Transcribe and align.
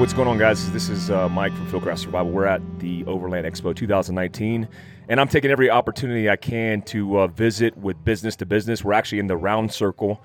What's 0.00 0.14
going 0.14 0.28
on, 0.28 0.38
guys? 0.38 0.72
This 0.72 0.88
is 0.88 1.10
uh, 1.10 1.28
Mike 1.28 1.52
from 1.52 1.66
Fieldcraft 1.66 1.98
Survival. 1.98 2.32
We're 2.32 2.46
at 2.46 2.62
the 2.78 3.04
Overland 3.04 3.46
Expo 3.46 3.76
2019, 3.76 4.66
and 5.10 5.20
I'm 5.20 5.28
taking 5.28 5.50
every 5.50 5.68
opportunity 5.68 6.30
I 6.30 6.36
can 6.36 6.80
to 6.84 7.20
uh, 7.20 7.26
visit 7.26 7.76
with 7.76 8.02
business 8.02 8.34
to 8.36 8.46
business. 8.46 8.82
We're 8.82 8.94
actually 8.94 9.18
in 9.18 9.26
the 9.26 9.36
round 9.36 9.74
circle 9.74 10.22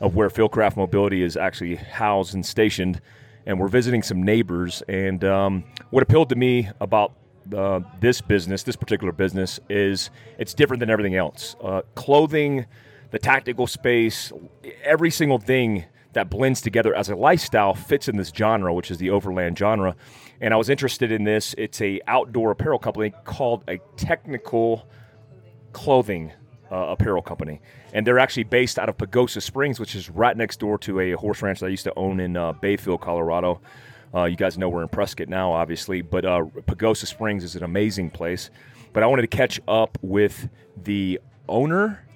of 0.00 0.14
where 0.14 0.30
Fieldcraft 0.30 0.78
Mobility 0.78 1.22
is 1.22 1.36
actually 1.36 1.74
housed 1.74 2.32
and 2.32 2.44
stationed, 2.44 3.02
and 3.44 3.60
we're 3.60 3.68
visiting 3.68 4.02
some 4.02 4.22
neighbors. 4.22 4.82
And 4.88 5.22
um, 5.24 5.64
what 5.90 6.02
appealed 6.02 6.30
to 6.30 6.36
me 6.36 6.70
about 6.80 7.12
uh, 7.54 7.80
this 8.00 8.22
business, 8.22 8.62
this 8.62 8.76
particular 8.76 9.12
business, 9.12 9.60
is 9.68 10.08
it's 10.38 10.54
different 10.54 10.80
than 10.80 10.88
everything 10.88 11.16
else. 11.16 11.54
Uh, 11.62 11.82
clothing, 11.96 12.64
the 13.10 13.18
tactical 13.18 13.66
space, 13.66 14.32
every 14.84 15.10
single 15.10 15.38
thing 15.38 15.84
that 16.12 16.30
blends 16.30 16.60
together 16.60 16.94
as 16.94 17.08
a 17.08 17.16
lifestyle 17.16 17.74
fits 17.74 18.08
in 18.08 18.16
this 18.16 18.30
genre, 18.30 18.72
which 18.72 18.90
is 18.90 18.98
the 18.98 19.10
overland 19.10 19.58
genre. 19.58 19.94
And 20.40 20.54
I 20.54 20.56
was 20.56 20.68
interested 20.68 21.12
in 21.12 21.24
this. 21.24 21.54
It's 21.58 21.80
a 21.80 22.00
outdoor 22.06 22.52
apparel 22.52 22.78
company 22.78 23.12
called 23.24 23.64
a 23.68 23.78
technical 23.96 24.88
clothing 25.72 26.32
uh, 26.70 26.76
apparel 26.76 27.22
company, 27.22 27.60
and 27.92 28.06
they're 28.06 28.18
actually 28.18 28.44
based 28.44 28.78
out 28.78 28.88
of 28.88 28.96
Pagosa 28.96 29.42
Springs, 29.42 29.80
which 29.80 29.94
is 29.94 30.10
right 30.10 30.36
next 30.36 30.60
door 30.60 30.78
to 30.78 31.00
a 31.00 31.12
horse 31.12 31.42
ranch 31.42 31.60
that 31.60 31.66
I 31.66 31.70
used 31.70 31.84
to 31.84 31.94
own 31.96 32.20
in 32.20 32.36
uh, 32.36 32.52
Bayfield, 32.52 33.00
Colorado. 33.00 33.60
Uh, 34.14 34.24
you 34.24 34.36
guys 34.36 34.56
know 34.56 34.68
we're 34.68 34.82
in 34.82 34.88
Prescott 34.88 35.28
now, 35.28 35.52
obviously, 35.52 36.02
but 36.02 36.24
uh, 36.24 36.44
Pagosa 36.66 37.06
Springs 37.06 37.44
is 37.44 37.56
an 37.56 37.62
amazing 37.62 38.10
place. 38.10 38.50
But 38.92 39.02
I 39.02 39.06
wanted 39.06 39.22
to 39.22 39.36
catch 39.36 39.60
up 39.68 39.98
with 40.00 40.48
the 40.82 41.20
owner 41.48 42.06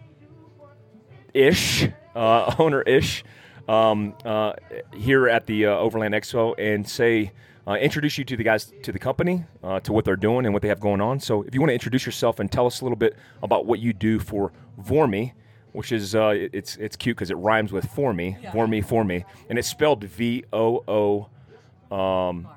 ish, 1.34 1.86
uh, 2.14 2.55
owner 2.59 2.83
ish 2.83 3.25
um, 3.68 4.14
uh, 4.24 4.55
here 4.94 5.28
at 5.28 5.46
the 5.46 5.66
uh, 5.66 5.77
Overland 5.77 6.14
Expo 6.14 6.55
and 6.58 6.88
say, 6.88 7.32
uh, 7.66 7.74
introduce 7.74 8.19
you 8.19 8.24
to 8.24 8.36
the 8.36 8.42
guys, 8.42 8.72
to 8.82 8.92
the 8.92 8.98
company, 8.98 9.44
uh, 9.62 9.80
to 9.80 9.92
what 9.92 10.04
they're 10.04 10.16
doing 10.16 10.44
and 10.44 10.52
what 10.52 10.62
they 10.62 10.69
have 10.69 10.80
going 10.80 11.00
on. 11.00 11.20
So, 11.20 11.42
if 11.42 11.54
you 11.54 11.60
want 11.60 11.70
to 11.70 11.74
introduce 11.74 12.04
yourself 12.04 12.41
and 12.41 12.50
tell 12.50 12.66
us 12.66 12.80
a 12.80 12.84
little 12.84 12.96
bit 12.96 13.16
about 13.42 13.66
what 13.66 13.78
you 13.78 13.92
do 13.92 14.19
for 14.19 14.52
Voormi, 14.80 15.32
which 15.72 15.92
is 15.92 16.14
uh, 16.14 16.34
it's 16.34 16.77
it's 16.77 16.96
cute 16.96 17.16
because 17.16 17.30
it 17.30 17.36
rhymes 17.36 17.72
with 17.72 17.86
for 17.86 18.12
me, 18.12 18.36
yeah. 18.42 18.52
Voormi 18.52 18.84
for 18.84 19.04
me, 19.04 19.24
and 19.48 19.58
it's 19.58 19.69
spelled 19.69 20.02
V 20.04 20.44
O 20.52 21.28
O 21.91 21.97
um, 21.97 22.48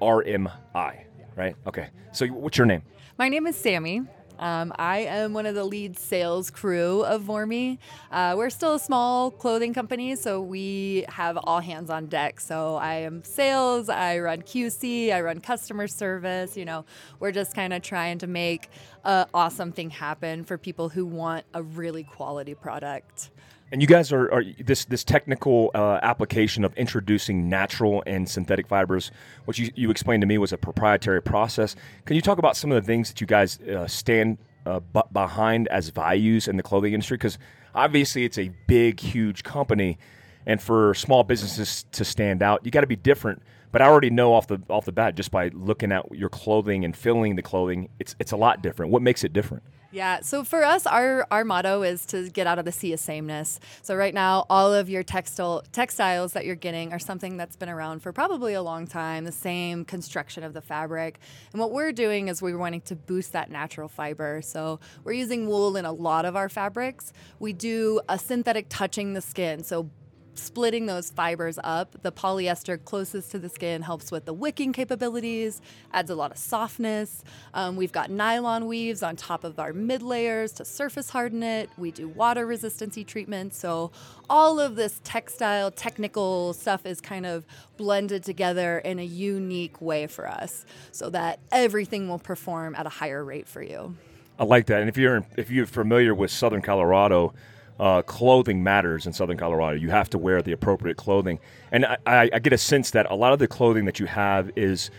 R 0.00 0.22
M 0.24 0.48
I, 0.74 1.06
right? 1.36 1.54
Okay. 1.66 1.90
So, 2.12 2.26
what's 2.26 2.58
your 2.58 2.66
name? 2.66 2.82
My 3.16 3.28
name 3.28 3.46
is 3.46 3.56
Sammy. 3.56 4.02
Um, 4.38 4.72
I 4.78 4.98
am 5.00 5.32
one 5.32 5.46
of 5.46 5.54
the 5.54 5.64
lead 5.64 5.98
sales 5.98 6.50
crew 6.50 7.02
of 7.04 7.22
Voormi. 7.22 7.78
Uh, 8.10 8.34
we're 8.36 8.50
still 8.50 8.74
a 8.74 8.78
small 8.78 9.30
clothing 9.30 9.72
company, 9.72 10.16
so 10.16 10.40
we 10.40 11.04
have 11.08 11.38
all 11.44 11.60
hands 11.60 11.90
on 11.90 12.06
deck. 12.06 12.40
So 12.40 12.76
I 12.76 12.94
am 12.96 13.22
sales, 13.24 13.88
I 13.88 14.18
run 14.18 14.42
QC, 14.42 15.12
I 15.12 15.20
run 15.20 15.40
customer 15.40 15.86
service. 15.86 16.56
You 16.56 16.64
know, 16.64 16.84
we're 17.20 17.32
just 17.32 17.54
kind 17.54 17.72
of 17.72 17.82
trying 17.82 18.18
to 18.18 18.26
make 18.26 18.68
an 19.04 19.26
awesome 19.32 19.72
thing 19.72 19.90
happen 19.90 20.44
for 20.44 20.58
people 20.58 20.88
who 20.88 21.06
want 21.06 21.44
a 21.54 21.62
really 21.62 22.02
quality 22.02 22.54
product. 22.54 23.30
And 23.72 23.80
you 23.80 23.88
guys 23.88 24.12
are, 24.12 24.32
are 24.32 24.44
this 24.58 24.84
this 24.84 25.02
technical 25.02 25.70
uh, 25.74 25.98
application 26.02 26.64
of 26.64 26.74
introducing 26.76 27.48
natural 27.48 28.02
and 28.06 28.28
synthetic 28.28 28.68
fibers, 28.68 29.10
which 29.46 29.58
you, 29.58 29.70
you 29.74 29.90
explained 29.90 30.20
to 30.20 30.26
me 30.26 30.38
was 30.38 30.52
a 30.52 30.58
proprietary 30.58 31.22
process. 31.22 31.74
Can 32.04 32.14
you 32.14 32.22
talk 32.22 32.38
about 32.38 32.56
some 32.56 32.70
of 32.70 32.80
the 32.80 32.86
things 32.86 33.08
that 33.08 33.20
you 33.20 33.26
guys 33.26 33.58
uh, 33.60 33.86
stand 33.86 34.38
uh, 34.66 34.80
b- 34.80 35.00
behind 35.12 35.66
as 35.68 35.88
values 35.88 36.46
in 36.46 36.56
the 36.56 36.62
clothing 36.62 36.92
industry? 36.92 37.16
Because 37.16 37.38
obviously 37.74 38.24
it's 38.24 38.38
a 38.38 38.50
big, 38.68 39.00
huge 39.00 39.42
company, 39.42 39.98
and 40.46 40.60
for 40.62 40.94
small 40.94 41.24
businesses 41.24 41.84
to 41.92 42.04
stand 42.04 42.42
out, 42.42 42.64
you 42.64 42.70
got 42.70 42.82
to 42.82 42.86
be 42.86 42.96
different. 42.96 43.42
But 43.72 43.82
I 43.82 43.86
already 43.86 44.10
know 44.10 44.34
off 44.34 44.46
the 44.46 44.62
off 44.70 44.84
the 44.84 44.92
bat 44.92 45.16
just 45.16 45.32
by 45.32 45.48
looking 45.48 45.90
at 45.90 46.14
your 46.14 46.28
clothing 46.28 46.84
and 46.84 46.96
filling 46.96 47.34
the 47.34 47.42
clothing, 47.42 47.88
it's 47.98 48.14
it's 48.20 48.30
a 48.30 48.36
lot 48.36 48.62
different. 48.62 48.92
What 48.92 49.02
makes 49.02 49.24
it 49.24 49.32
different? 49.32 49.64
Yeah, 49.94 50.22
so 50.22 50.42
for 50.42 50.64
us, 50.64 50.86
our, 50.86 51.24
our 51.30 51.44
motto 51.44 51.82
is 51.82 52.04
to 52.06 52.28
get 52.28 52.48
out 52.48 52.58
of 52.58 52.64
the 52.64 52.72
sea 52.72 52.92
of 52.94 52.98
sameness. 52.98 53.60
So 53.82 53.94
right 53.94 54.12
now, 54.12 54.44
all 54.50 54.74
of 54.74 54.88
your 54.88 55.04
textile 55.04 55.62
textiles 55.70 56.32
that 56.32 56.44
you're 56.44 56.56
getting 56.56 56.92
are 56.92 56.98
something 56.98 57.36
that's 57.36 57.54
been 57.54 57.68
around 57.68 58.00
for 58.02 58.12
probably 58.12 58.54
a 58.54 58.62
long 58.62 58.88
time, 58.88 59.22
the 59.22 59.30
same 59.30 59.84
construction 59.84 60.42
of 60.42 60.52
the 60.52 60.60
fabric. 60.60 61.20
And 61.52 61.60
what 61.60 61.70
we're 61.70 61.92
doing 61.92 62.26
is 62.26 62.42
we're 62.42 62.58
wanting 62.58 62.80
to 62.80 62.96
boost 62.96 63.34
that 63.34 63.52
natural 63.52 63.86
fiber. 63.86 64.42
So 64.42 64.80
we're 65.04 65.12
using 65.12 65.46
wool 65.46 65.76
in 65.76 65.84
a 65.84 65.92
lot 65.92 66.24
of 66.24 66.34
our 66.34 66.48
fabrics. 66.48 67.12
We 67.38 67.52
do 67.52 68.00
a 68.08 68.18
synthetic 68.18 68.66
touching 68.68 69.12
the 69.12 69.20
skin, 69.20 69.62
so 69.62 69.90
splitting 70.38 70.86
those 70.86 71.10
fibers 71.10 71.58
up. 71.62 72.02
The 72.02 72.12
polyester 72.12 72.82
closest 72.82 73.30
to 73.32 73.38
the 73.38 73.48
skin 73.48 73.82
helps 73.82 74.10
with 74.10 74.24
the 74.24 74.32
wicking 74.32 74.72
capabilities, 74.72 75.60
adds 75.92 76.10
a 76.10 76.14
lot 76.14 76.30
of 76.30 76.38
softness. 76.38 77.24
Um, 77.52 77.76
we've 77.76 77.92
got 77.92 78.10
nylon 78.10 78.66
weaves 78.66 79.02
on 79.02 79.16
top 79.16 79.44
of 79.44 79.58
our 79.58 79.72
mid 79.72 80.02
layers 80.02 80.52
to 80.54 80.64
surface 80.64 81.10
harden 81.10 81.42
it. 81.42 81.70
We 81.76 81.90
do 81.90 82.08
water 82.08 82.46
resistancy 82.46 83.06
treatment. 83.06 83.54
So 83.54 83.92
all 84.28 84.60
of 84.60 84.76
this 84.76 85.00
textile, 85.04 85.70
technical 85.70 86.52
stuff 86.52 86.86
is 86.86 87.00
kind 87.00 87.26
of 87.26 87.44
blended 87.76 88.24
together 88.24 88.78
in 88.78 88.98
a 88.98 89.04
unique 89.04 89.80
way 89.80 90.06
for 90.06 90.28
us 90.28 90.64
so 90.92 91.10
that 91.10 91.40
everything 91.52 92.08
will 92.08 92.18
perform 92.18 92.74
at 92.74 92.86
a 92.86 92.90
higher 92.90 93.24
rate 93.24 93.48
for 93.48 93.62
you. 93.62 93.96
I 94.38 94.44
like 94.44 94.66
that. 94.66 94.80
And 94.80 94.88
if 94.88 94.96
you're 94.96 95.24
if 95.36 95.50
you're 95.50 95.66
familiar 95.66 96.14
with 96.14 96.30
Southern 96.30 96.60
Colorado, 96.60 97.34
uh, 97.80 98.02
clothing 98.02 98.62
matters 98.62 99.06
in 99.06 99.12
Southern 99.12 99.36
Colorado. 99.36 99.76
You 99.76 99.90
have 99.90 100.10
to 100.10 100.18
wear 100.18 100.42
the 100.42 100.52
appropriate 100.52 100.96
clothing, 100.96 101.38
and 101.72 101.84
I, 101.84 102.30
I, 102.32 102.38
get 102.38 102.52
a 102.52 102.58
sense 102.58 102.90
that 102.92 103.10
a 103.10 103.14
lot 103.14 103.32
of 103.32 103.38
the 103.38 103.48
clothing 103.48 103.84
that 103.86 103.98
you 103.98 104.06
have 104.06 104.50
is 104.56 104.90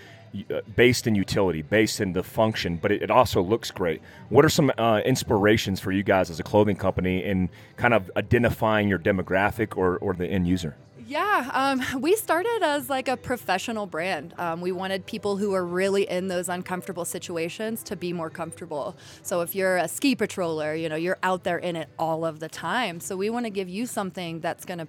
uh, 0.49 0.59
based 0.75 1.07
in 1.07 1.15
utility, 1.15 1.61
based 1.61 2.01
in 2.01 2.11
the 2.11 2.21
function, 2.21 2.75
but 2.75 2.91
it, 2.91 3.03
it 3.03 3.11
also 3.11 3.41
looks 3.41 3.71
great. 3.71 4.01
What 4.29 4.43
are 4.43 4.49
some 4.49 4.71
uh, 4.77 5.01
inspirations 5.05 5.79
for 5.79 5.93
you 5.93 6.03
guys 6.03 6.29
as 6.29 6.39
a 6.39 6.43
clothing 6.43 6.75
company 6.75 7.23
in 7.23 7.49
kind 7.77 7.93
of 7.93 8.11
identifying 8.17 8.89
your 8.89 8.99
demographic 8.99 9.77
or, 9.77 9.97
or 9.97 10.13
the 10.13 10.27
end 10.27 10.47
user? 10.47 10.75
Yeah, 11.07 11.51
um, 11.53 12.01
we 12.01 12.15
started 12.15 12.63
as 12.63 12.89
like 12.89 13.07
a 13.07 13.15
professional 13.15 13.85
brand. 13.85 14.33
Um, 14.39 14.59
we 14.59 14.71
wanted 14.71 15.05
people 15.05 15.37
who 15.37 15.53
are 15.53 15.63
really 15.63 16.09
in 16.09 16.29
those 16.29 16.49
uncomfortable 16.49 17.05
situations 17.05 17.83
to 17.83 17.95
be 17.95 18.11
more 18.11 18.31
comfortable. 18.31 18.95
So 19.21 19.41
if 19.41 19.53
you're 19.53 19.77
a 19.77 19.87
ski 19.87 20.15
patroller, 20.15 20.79
you 20.79 20.89
know, 20.89 20.95
you're 20.95 21.19
out 21.21 21.43
there 21.43 21.59
in 21.59 21.75
it 21.75 21.89
all 21.99 22.25
of 22.25 22.39
the 22.39 22.49
time. 22.49 22.99
So 22.99 23.15
we 23.15 23.29
want 23.29 23.45
to 23.45 23.51
give 23.51 23.69
you 23.69 23.85
something 23.85 24.39
that's 24.39 24.65
going 24.65 24.79
to 24.79 24.87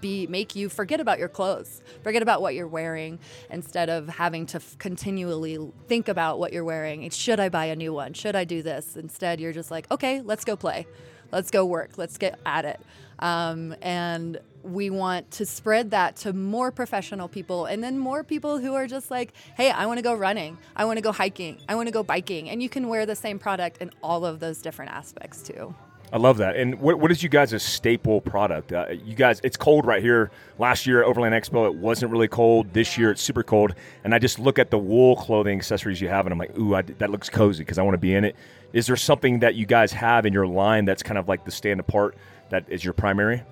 be 0.00 0.26
make 0.28 0.54
you 0.54 0.68
forget 0.68 1.00
about 1.00 1.18
your 1.18 1.28
clothes, 1.28 1.82
forget 2.04 2.22
about 2.22 2.40
what 2.40 2.54
you're 2.54 2.68
wearing, 2.68 3.18
instead 3.50 3.90
of 3.90 4.08
having 4.08 4.46
to 4.46 4.56
f- 4.56 4.78
continually 4.78 5.58
think 5.88 6.08
about 6.08 6.38
what 6.38 6.52
you're 6.52 6.64
wearing. 6.64 7.10
Should 7.10 7.40
I 7.40 7.48
buy 7.48 7.66
a 7.66 7.76
new 7.76 7.92
one? 7.92 8.14
Should 8.14 8.36
I 8.36 8.44
do 8.44 8.62
this? 8.62 8.96
Instead, 8.96 9.40
you're 9.40 9.52
just 9.52 9.70
like, 9.70 9.90
okay, 9.90 10.20
let's 10.22 10.44
go 10.44 10.56
play, 10.56 10.86
let's 11.32 11.50
go 11.50 11.66
work, 11.66 11.98
let's 11.98 12.16
get 12.18 12.38
at 12.46 12.64
it. 12.64 12.80
Um, 13.18 13.74
and 13.82 14.38
we 14.62 14.90
want 14.90 15.30
to 15.32 15.46
spread 15.46 15.90
that 15.92 16.16
to 16.16 16.32
more 16.32 16.70
professional 16.70 17.28
people 17.28 17.66
and 17.66 17.82
then 17.82 17.98
more 17.98 18.22
people 18.24 18.58
who 18.58 18.74
are 18.74 18.86
just 18.86 19.10
like, 19.10 19.32
hey, 19.56 19.70
I 19.70 19.86
want 19.86 19.98
to 19.98 20.02
go 20.02 20.14
running, 20.14 20.58
I 20.76 20.84
want 20.84 20.98
to 20.98 21.02
go 21.02 21.12
hiking, 21.12 21.58
I 21.68 21.74
want 21.74 21.88
to 21.88 21.92
go 21.92 22.02
biking. 22.02 22.50
And 22.50 22.62
you 22.62 22.68
can 22.68 22.88
wear 22.88 23.06
the 23.06 23.16
same 23.16 23.38
product 23.38 23.78
in 23.78 23.90
all 24.02 24.24
of 24.24 24.40
those 24.40 24.62
different 24.62 24.92
aspects 24.92 25.42
too. 25.42 25.74
I 26.12 26.16
love 26.16 26.38
that. 26.38 26.56
And 26.56 26.80
what, 26.80 26.98
what 26.98 27.12
is 27.12 27.22
you 27.22 27.28
guys' 27.28 27.62
staple 27.62 28.20
product? 28.20 28.72
Uh, 28.72 28.86
you 29.04 29.14
guys, 29.14 29.40
it's 29.44 29.56
cold 29.56 29.86
right 29.86 30.02
here. 30.02 30.32
Last 30.58 30.84
year 30.84 31.02
at 31.02 31.06
Overland 31.06 31.34
Expo, 31.34 31.66
it 31.66 31.74
wasn't 31.76 32.10
really 32.10 32.26
cold. 32.26 32.72
This 32.72 32.98
year, 32.98 33.12
it's 33.12 33.22
super 33.22 33.44
cold. 33.44 33.74
And 34.02 34.12
I 34.12 34.18
just 34.18 34.40
look 34.40 34.58
at 34.58 34.72
the 34.72 34.78
wool 34.78 35.14
clothing 35.14 35.56
accessories 35.56 36.00
you 36.00 36.08
have, 36.08 36.26
and 36.26 36.32
I'm 36.32 36.38
like, 36.38 36.58
ooh, 36.58 36.74
I, 36.74 36.82
that 36.82 37.10
looks 37.10 37.30
cozy 37.30 37.62
because 37.62 37.78
I 37.78 37.82
want 37.82 37.94
to 37.94 37.98
be 37.98 38.12
in 38.12 38.24
it. 38.24 38.34
Is 38.72 38.88
there 38.88 38.96
something 38.96 39.38
that 39.40 39.54
you 39.54 39.66
guys 39.66 39.92
have 39.92 40.26
in 40.26 40.32
your 40.32 40.48
line 40.48 40.84
that's 40.84 41.02
kind 41.02 41.16
of 41.16 41.28
like 41.28 41.44
the 41.44 41.52
stand 41.52 41.78
apart 41.78 42.16
that 42.50 42.64
is 42.68 42.84
your 42.84 42.92
primary? 42.92 43.44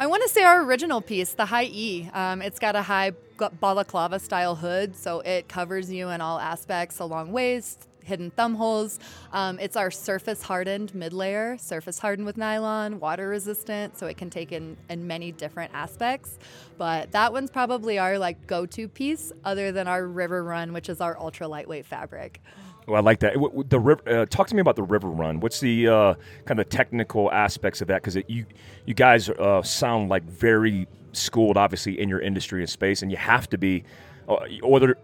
I 0.00 0.06
want 0.06 0.22
to 0.22 0.30
say 0.30 0.42
our 0.44 0.62
original 0.62 1.02
piece, 1.02 1.34
the 1.34 1.44
high 1.44 1.66
E. 1.66 2.08
Um, 2.14 2.40
it's 2.40 2.58
got 2.58 2.74
a 2.74 2.80
high 2.80 3.12
balaclava 3.60 4.18
style 4.18 4.54
hood, 4.54 4.96
so 4.96 5.20
it 5.20 5.46
covers 5.46 5.92
you 5.92 6.08
in 6.08 6.22
all 6.22 6.38
aspects, 6.38 7.00
a 7.00 7.04
long 7.04 7.32
waist, 7.32 7.86
hidden 8.02 8.30
thumb 8.30 8.54
holes. 8.54 8.98
Um, 9.30 9.58
it's 9.58 9.76
our 9.76 9.90
surface 9.90 10.40
hardened 10.40 10.94
mid 10.94 11.12
layer, 11.12 11.58
surface 11.58 11.98
hardened 11.98 12.24
with 12.24 12.38
nylon, 12.38 12.98
water 12.98 13.28
resistant, 13.28 13.98
so 13.98 14.06
it 14.06 14.16
can 14.16 14.30
take 14.30 14.52
in 14.52 14.78
in 14.88 15.06
many 15.06 15.32
different 15.32 15.70
aspects. 15.74 16.38
But 16.78 17.12
that 17.12 17.34
one's 17.34 17.50
probably 17.50 17.98
our 17.98 18.18
like 18.18 18.46
go 18.46 18.64
to 18.64 18.88
piece, 18.88 19.32
other 19.44 19.70
than 19.70 19.86
our 19.86 20.06
River 20.06 20.42
Run, 20.42 20.72
which 20.72 20.88
is 20.88 21.02
our 21.02 21.20
ultra 21.20 21.46
lightweight 21.46 21.84
fabric. 21.84 22.40
Well, 22.86 22.96
I 22.96 23.00
like 23.00 23.20
that. 23.20 23.34
The 23.68 23.78
river. 23.78 24.02
Uh, 24.06 24.26
talk 24.26 24.48
to 24.48 24.54
me 24.54 24.60
about 24.60 24.76
the 24.76 24.82
river 24.82 25.08
run. 25.08 25.40
What's 25.40 25.60
the 25.60 25.88
uh, 25.88 26.14
kind 26.44 26.60
of 26.60 26.68
technical 26.68 27.30
aspects 27.30 27.80
of 27.80 27.88
that? 27.88 28.02
Because 28.02 28.16
you 28.28 28.46
you 28.86 28.94
guys 28.94 29.28
uh, 29.28 29.62
sound 29.62 30.08
like 30.08 30.24
very 30.24 30.88
schooled, 31.12 31.56
obviously, 31.56 32.00
in 32.00 32.08
your 32.08 32.20
industry 32.20 32.60
and 32.60 32.70
space, 32.70 33.02
and 33.02 33.10
you 33.10 33.16
have 33.16 33.48
to 33.50 33.58
be. 33.58 33.84
Uh, 34.28 34.46
or 34.62 34.96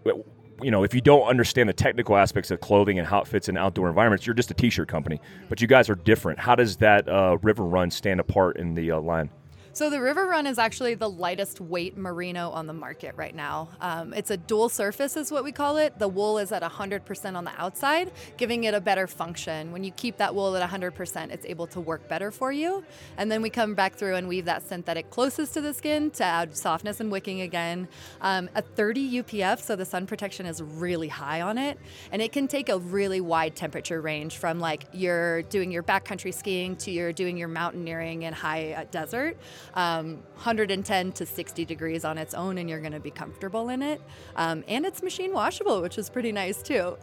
you 0.61 0.71
know, 0.71 0.83
if 0.83 0.93
you 0.93 1.01
don't 1.01 1.27
understand 1.27 1.69
the 1.69 1.73
technical 1.73 2.17
aspects 2.17 2.49
of 2.49 2.59
clothing 2.59 2.97
and 2.97 3.07
how 3.07 3.21
it 3.21 3.27
fits 3.27 3.47
in 3.47 3.57
outdoor 3.57 3.89
environments, 3.89 4.25
you're 4.25 4.33
just 4.33 4.49
a 4.49 4.55
t-shirt 4.55 4.87
company. 4.87 5.21
But 5.49 5.61
you 5.61 5.67
guys 5.67 5.89
are 5.89 5.95
different. 5.95 6.39
How 6.39 6.55
does 6.55 6.77
that 6.77 7.07
uh, 7.07 7.37
river 7.41 7.63
run 7.63 7.91
stand 7.91 8.19
apart 8.19 8.57
in 8.57 8.73
the 8.73 8.91
uh, 8.91 8.99
line? 8.99 9.29
So 9.77 9.91
the 9.91 10.01
River 10.01 10.25
Run 10.25 10.47
is 10.47 10.57
actually 10.57 10.95
the 10.95 11.07
lightest 11.07 11.61
weight 11.61 11.95
merino 11.95 12.49
on 12.49 12.65
the 12.65 12.73
market 12.73 13.13
right 13.15 13.35
now. 13.35 13.69
Um, 13.79 14.11
it's 14.11 14.31
a 14.31 14.37
dual 14.37 14.69
surface, 14.69 15.15
is 15.15 15.31
what 15.31 15.43
we 15.43 15.51
call 15.51 15.77
it. 15.77 15.99
The 15.99 16.07
wool 16.07 16.39
is 16.39 16.51
at 16.51 16.63
100% 16.63 17.35
on 17.35 17.43
the 17.43 17.51
outside, 17.61 18.11
giving 18.37 18.63
it 18.63 18.73
a 18.73 18.81
better 18.81 19.05
function. 19.05 19.71
When 19.71 19.83
you 19.83 19.91
keep 19.91 20.17
that 20.17 20.33
wool 20.33 20.57
at 20.57 20.67
100%, 20.67 21.29
it's 21.29 21.45
able 21.45 21.67
to 21.67 21.79
work 21.79 22.07
better 22.07 22.31
for 22.31 22.51
you. 22.51 22.83
And 23.17 23.31
then 23.31 23.43
we 23.43 23.51
come 23.51 23.75
back 23.75 23.93
through 23.93 24.15
and 24.15 24.27
weave 24.27 24.45
that 24.45 24.67
synthetic 24.67 25.11
closest 25.11 25.53
to 25.53 25.61
the 25.61 25.75
skin 25.75 26.09
to 26.09 26.23
add 26.23 26.57
softness 26.57 26.99
and 26.99 27.11
wicking 27.11 27.41
again. 27.41 27.87
Um, 28.21 28.49
a 28.55 28.63
30 28.63 29.21
UPF, 29.21 29.61
so 29.61 29.75
the 29.75 29.85
sun 29.85 30.07
protection 30.07 30.47
is 30.47 30.59
really 30.59 31.07
high 31.07 31.41
on 31.41 31.59
it, 31.59 31.77
and 32.11 32.19
it 32.19 32.31
can 32.31 32.47
take 32.47 32.69
a 32.69 32.79
really 32.79 33.21
wide 33.21 33.55
temperature 33.55 34.01
range 34.01 34.37
from 34.37 34.59
like 34.59 34.85
you're 34.91 35.43
doing 35.43 35.71
your 35.71 35.83
backcountry 35.83 36.33
skiing 36.33 36.75
to 36.77 36.89
you're 36.89 37.13
doing 37.13 37.37
your 37.37 37.47
mountaineering 37.47 38.23
in 38.23 38.33
high 38.33 38.73
uh, 38.73 38.83
desert 38.89 39.37
um, 39.73 40.15
110 40.35 41.11
to 41.13 41.25
60 41.25 41.65
degrees 41.65 42.05
on 42.05 42.17
its 42.17 42.33
own, 42.33 42.57
and 42.57 42.69
you're 42.69 42.79
going 42.79 42.93
to 42.93 42.99
be 42.99 43.11
comfortable 43.11 43.69
in 43.69 43.81
it. 43.81 44.01
Um, 44.35 44.63
and 44.67 44.85
it's 44.85 45.03
machine 45.03 45.33
washable, 45.33 45.81
which 45.81 45.97
is 45.97 46.09
pretty 46.09 46.31
nice 46.31 46.61
too. 46.61 46.97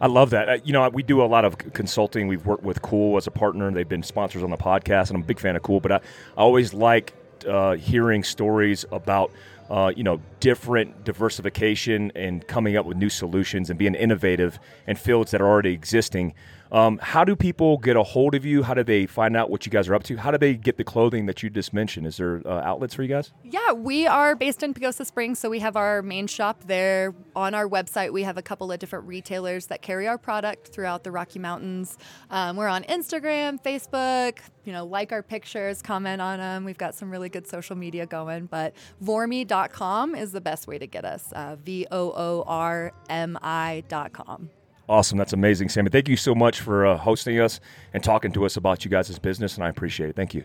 I 0.00 0.06
love 0.06 0.30
that. 0.30 0.48
Uh, 0.48 0.58
you 0.64 0.72
know, 0.72 0.88
we 0.88 1.02
do 1.02 1.22
a 1.22 1.24
lot 1.24 1.44
of 1.44 1.56
consulting. 1.56 2.26
We've 2.26 2.44
worked 2.44 2.64
with 2.64 2.82
Kuhl 2.82 3.16
as 3.16 3.26
a 3.26 3.30
partner. 3.30 3.70
They've 3.70 3.88
been 3.88 4.02
sponsors 4.02 4.42
on 4.42 4.50
the 4.50 4.56
podcast, 4.56 5.08
and 5.08 5.16
I'm 5.16 5.22
a 5.22 5.26
big 5.26 5.38
fan 5.38 5.56
of 5.56 5.62
Kuhl. 5.62 5.80
But 5.80 5.92
I, 5.92 5.96
I 5.96 6.00
always 6.36 6.74
like 6.74 7.14
uh, 7.48 7.72
hearing 7.76 8.24
stories 8.24 8.84
about 8.90 9.30
uh, 9.70 9.92
you 9.96 10.04
know, 10.04 10.20
different 10.40 11.04
diversification 11.04 12.12
and 12.14 12.46
coming 12.46 12.76
up 12.76 12.84
with 12.84 12.96
new 12.96 13.08
solutions 13.08 13.70
and 13.70 13.78
being 13.78 13.94
innovative 13.94 14.58
in 14.86 14.96
fields 14.96 15.30
that 15.30 15.40
are 15.40 15.48
already 15.48 15.72
existing. 15.72 16.34
Um, 16.74 16.98
how 17.00 17.22
do 17.22 17.36
people 17.36 17.78
get 17.78 17.94
a 17.94 18.02
hold 18.02 18.34
of 18.34 18.44
you? 18.44 18.64
How 18.64 18.74
do 18.74 18.82
they 18.82 19.06
find 19.06 19.36
out 19.36 19.48
what 19.48 19.64
you 19.64 19.70
guys 19.70 19.88
are 19.88 19.94
up 19.94 20.02
to? 20.04 20.16
How 20.16 20.32
do 20.32 20.38
they 20.38 20.54
get 20.54 20.76
the 20.76 20.82
clothing 20.82 21.26
that 21.26 21.40
you 21.40 21.48
just 21.48 21.72
mentioned? 21.72 22.04
Is 22.04 22.16
there 22.16 22.42
uh, 22.44 22.62
outlets 22.64 22.94
for 22.94 23.04
you 23.04 23.08
guys? 23.08 23.32
Yeah, 23.44 23.70
we 23.70 24.08
are 24.08 24.34
based 24.34 24.64
in 24.64 24.74
Pagosa 24.74 25.06
Springs, 25.06 25.38
so 25.38 25.48
we 25.48 25.60
have 25.60 25.76
our 25.76 26.02
main 26.02 26.26
shop 26.26 26.64
there. 26.66 27.14
On 27.36 27.54
our 27.54 27.68
website, 27.68 28.12
we 28.12 28.24
have 28.24 28.36
a 28.36 28.42
couple 28.42 28.72
of 28.72 28.80
different 28.80 29.06
retailers 29.06 29.66
that 29.66 29.82
carry 29.82 30.08
our 30.08 30.18
product 30.18 30.66
throughout 30.66 31.04
the 31.04 31.12
Rocky 31.12 31.38
Mountains. 31.38 31.96
Um, 32.28 32.56
we're 32.56 32.66
on 32.66 32.82
Instagram, 32.84 33.62
Facebook. 33.62 34.38
You 34.64 34.72
know, 34.72 34.84
like 34.84 35.12
our 35.12 35.22
pictures, 35.22 35.80
comment 35.80 36.20
on 36.20 36.40
them. 36.40 36.64
We've 36.64 36.76
got 36.76 36.96
some 36.96 37.08
really 37.08 37.28
good 37.28 37.46
social 37.46 37.76
media 37.76 38.04
going. 38.04 38.46
But 38.46 38.74
Voormi.com 39.00 40.16
is 40.16 40.32
the 40.32 40.40
best 40.40 40.66
way 40.66 40.78
to 40.78 40.88
get 40.88 41.04
us. 41.04 41.32
Uh, 41.32 41.54
v 41.54 41.86
O 41.92 42.12
O 42.16 42.44
R 42.48 42.92
M 43.08 43.38
I.com. 43.42 44.50
Awesome. 44.88 45.16
That's 45.16 45.32
amazing, 45.32 45.70
Sammy. 45.70 45.88
Thank 45.88 46.08
you 46.08 46.16
so 46.16 46.34
much 46.34 46.60
for 46.60 46.84
uh, 46.84 46.96
hosting 46.98 47.40
us 47.40 47.58
and 47.94 48.04
talking 48.04 48.32
to 48.32 48.44
us 48.44 48.56
about 48.56 48.84
you 48.84 48.90
guys' 48.90 49.18
business, 49.18 49.54
and 49.54 49.64
I 49.64 49.68
appreciate 49.70 50.10
it. 50.10 50.16
Thank 50.16 50.34
you. 50.34 50.44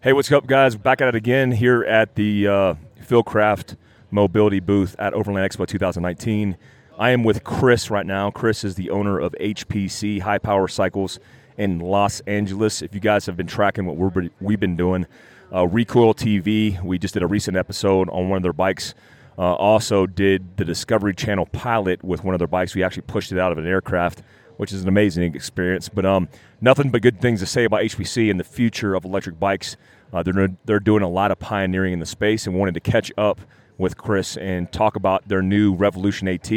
Hey, 0.00 0.12
what's 0.12 0.32
up, 0.32 0.48
guys? 0.48 0.74
Back 0.74 1.00
at 1.00 1.08
it 1.08 1.14
again 1.14 1.52
here 1.52 1.84
at 1.84 2.16
the 2.16 2.48
uh, 2.48 2.74
Fieldcraft 3.00 3.76
Mobility 4.10 4.58
booth 4.58 4.96
at 4.98 5.14
Overland 5.14 5.48
Expo 5.48 5.64
2019. 5.66 6.56
I 6.98 7.10
am 7.10 7.22
with 7.22 7.44
Chris 7.44 7.88
right 7.88 8.04
now. 8.04 8.32
Chris 8.32 8.64
is 8.64 8.74
the 8.74 8.90
owner 8.90 9.20
of 9.20 9.32
HPC 9.40 10.22
High 10.22 10.38
Power 10.38 10.66
Cycles 10.66 11.20
in 11.56 11.78
Los 11.78 12.18
Angeles. 12.20 12.82
If 12.82 12.94
you 12.94 13.00
guys 13.00 13.26
have 13.26 13.36
been 13.36 13.46
tracking 13.46 13.86
what 13.86 13.96
we're, 13.96 14.28
we've 14.40 14.58
been 14.58 14.76
doing, 14.76 15.06
uh, 15.54 15.68
Recoil 15.68 16.14
TV, 16.14 16.82
we 16.82 16.98
just 16.98 17.14
did 17.14 17.22
a 17.22 17.28
recent 17.28 17.56
episode 17.56 18.10
on 18.10 18.28
one 18.28 18.38
of 18.38 18.42
their 18.42 18.52
bikes 18.52 18.94
uh, 19.38 19.54
also 19.54 20.06
did 20.06 20.56
the 20.56 20.64
Discovery 20.64 21.14
Channel 21.14 21.46
pilot 21.46 22.02
with 22.04 22.24
one 22.24 22.34
of 22.34 22.38
their 22.38 22.48
bikes. 22.48 22.74
We 22.74 22.82
actually 22.82 23.02
pushed 23.02 23.32
it 23.32 23.38
out 23.38 23.52
of 23.52 23.58
an 23.58 23.66
aircraft, 23.66 24.22
which 24.56 24.72
is 24.72 24.82
an 24.82 24.88
amazing 24.88 25.34
experience. 25.34 25.88
But 25.88 26.04
um, 26.04 26.28
nothing 26.60 26.90
but 26.90 27.02
good 27.02 27.20
things 27.20 27.40
to 27.40 27.46
say 27.46 27.64
about 27.64 27.82
HPC 27.82 28.30
and 28.30 28.38
the 28.38 28.44
future 28.44 28.94
of 28.94 29.04
electric 29.04 29.40
bikes. 29.40 29.76
Uh, 30.12 30.22
they're, 30.22 30.48
they're 30.64 30.80
doing 30.80 31.02
a 31.02 31.08
lot 31.08 31.30
of 31.30 31.38
pioneering 31.38 31.92
in 31.92 31.98
the 31.98 32.06
space 32.06 32.46
and 32.46 32.54
wanted 32.54 32.74
to 32.74 32.80
catch 32.80 33.10
up 33.16 33.40
with 33.78 33.96
Chris 33.96 34.36
and 34.36 34.70
talk 34.70 34.96
about 34.96 35.26
their 35.28 35.42
new 35.42 35.74
Revolution 35.74 36.28
AT 36.28 36.50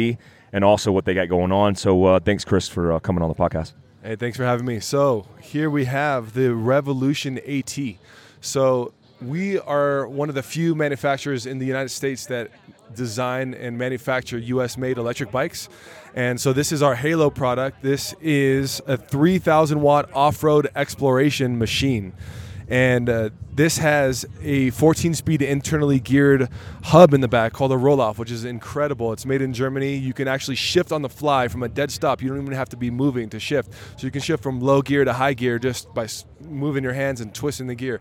and 0.52 0.64
also 0.64 0.92
what 0.92 1.04
they 1.04 1.14
got 1.14 1.28
going 1.28 1.52
on. 1.52 1.74
So 1.74 2.04
uh, 2.04 2.20
thanks, 2.20 2.44
Chris, 2.44 2.68
for 2.68 2.92
uh, 2.92 3.00
coming 3.00 3.22
on 3.22 3.28
the 3.28 3.34
podcast. 3.34 3.72
Hey, 4.02 4.16
thanks 4.16 4.36
for 4.36 4.44
having 4.44 4.66
me. 4.66 4.80
So 4.80 5.26
here 5.40 5.68
we 5.68 5.86
have 5.86 6.34
the 6.34 6.54
Revolution 6.54 7.38
AT. 7.38 7.78
So 8.40 8.92
we 9.20 9.58
are 9.58 10.06
one 10.06 10.28
of 10.28 10.34
the 10.34 10.42
few 10.42 10.74
manufacturers 10.74 11.46
in 11.46 11.58
the 11.58 11.66
United 11.66 11.88
States 11.88 12.26
that 12.26 12.50
design 12.94 13.54
and 13.54 13.76
manufacture 13.78 14.38
US 14.38 14.76
made 14.76 14.98
electric 14.98 15.30
bikes. 15.30 15.68
And 16.14 16.40
so 16.40 16.52
this 16.52 16.72
is 16.72 16.82
our 16.82 16.94
Halo 16.94 17.30
product. 17.30 17.82
This 17.82 18.14
is 18.20 18.80
a 18.86 18.96
3,000 18.96 19.80
watt 19.80 20.10
off 20.14 20.42
road 20.42 20.68
exploration 20.74 21.58
machine. 21.58 22.12
And 22.68 23.08
uh, 23.08 23.30
this 23.54 23.78
has 23.78 24.26
a 24.42 24.70
14 24.70 25.14
speed 25.14 25.40
internally 25.40 26.00
geared 26.00 26.48
hub 26.82 27.14
in 27.14 27.20
the 27.20 27.28
back 27.28 27.52
called 27.52 27.70
a 27.70 27.76
Rohloff, 27.76 28.18
which 28.18 28.30
is 28.30 28.44
incredible. 28.44 29.12
It's 29.12 29.24
made 29.24 29.40
in 29.40 29.52
Germany. 29.52 29.96
You 29.96 30.12
can 30.12 30.26
actually 30.26 30.56
shift 30.56 30.90
on 30.90 31.02
the 31.02 31.08
fly 31.08 31.48
from 31.48 31.62
a 31.62 31.68
dead 31.68 31.92
stop. 31.92 32.22
You 32.22 32.28
don't 32.28 32.42
even 32.42 32.52
have 32.54 32.68
to 32.70 32.76
be 32.76 32.90
moving 32.90 33.30
to 33.30 33.38
shift. 33.38 33.72
So 33.96 34.06
you 34.06 34.10
can 34.10 34.20
shift 34.20 34.42
from 34.42 34.60
low 34.60 34.82
gear 34.82 35.04
to 35.04 35.12
high 35.12 35.34
gear 35.34 35.58
just 35.58 35.92
by 35.94 36.08
moving 36.40 36.82
your 36.82 36.92
hands 36.92 37.20
and 37.20 37.32
twisting 37.32 37.68
the 37.68 37.76
gear 37.76 38.00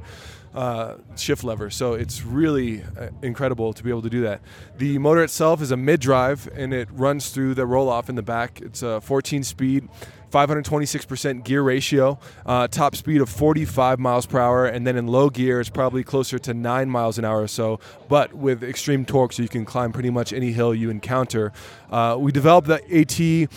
uh, 0.55 0.95
shift 1.17 1.43
lever. 1.43 1.69
So 1.69 1.93
it's 1.93 2.23
really 2.23 2.81
uh, 2.81 3.09
incredible 3.21 3.73
to 3.73 3.83
be 3.83 3.89
able 3.89 4.01
to 4.03 4.09
do 4.09 4.21
that. 4.21 4.41
The 4.77 4.97
motor 4.97 5.23
itself 5.23 5.61
is 5.61 5.71
a 5.71 5.77
mid 5.77 5.99
drive 5.99 6.49
and 6.55 6.73
it 6.73 6.87
runs 6.91 7.29
through 7.29 7.55
the 7.55 7.63
Rohloff 7.63 8.09
in 8.09 8.15
the 8.15 8.23
back. 8.23 8.61
It's 8.61 8.81
a 8.81 9.01
14 9.01 9.43
speed. 9.43 9.89
526% 10.31 11.45
gear 11.45 11.61
ratio, 11.61 12.19
uh, 12.45 12.67
top 12.67 12.93
speed 12.93 13.21
of 13.21 13.29
45 13.29 13.99
miles 13.99 14.25
per 14.25 14.37
hour, 14.37 14.65
and 14.65 14.85
then 14.85 14.97
in 14.97 15.07
low 15.07 15.29
gear 15.29 15.61
it's 15.61 15.69
probably 15.69 16.03
closer 16.03 16.37
to 16.39 16.53
9 16.53 16.89
miles 16.89 17.17
an 17.17 17.23
hour 17.23 17.43
or 17.43 17.47
so, 17.47 17.79
but 18.09 18.33
with 18.33 18.61
extreme 18.61 19.05
torque 19.05 19.31
so 19.31 19.43
you 19.43 19.47
can 19.47 19.63
climb 19.63 19.93
pretty 19.93 20.09
much 20.09 20.33
any 20.33 20.51
hill 20.51 20.75
you 20.75 20.89
encounter. 20.89 21.53
Uh, 21.89 22.17
we 22.19 22.33
developed 22.33 22.67
the 22.67 22.83
AT 22.93 23.49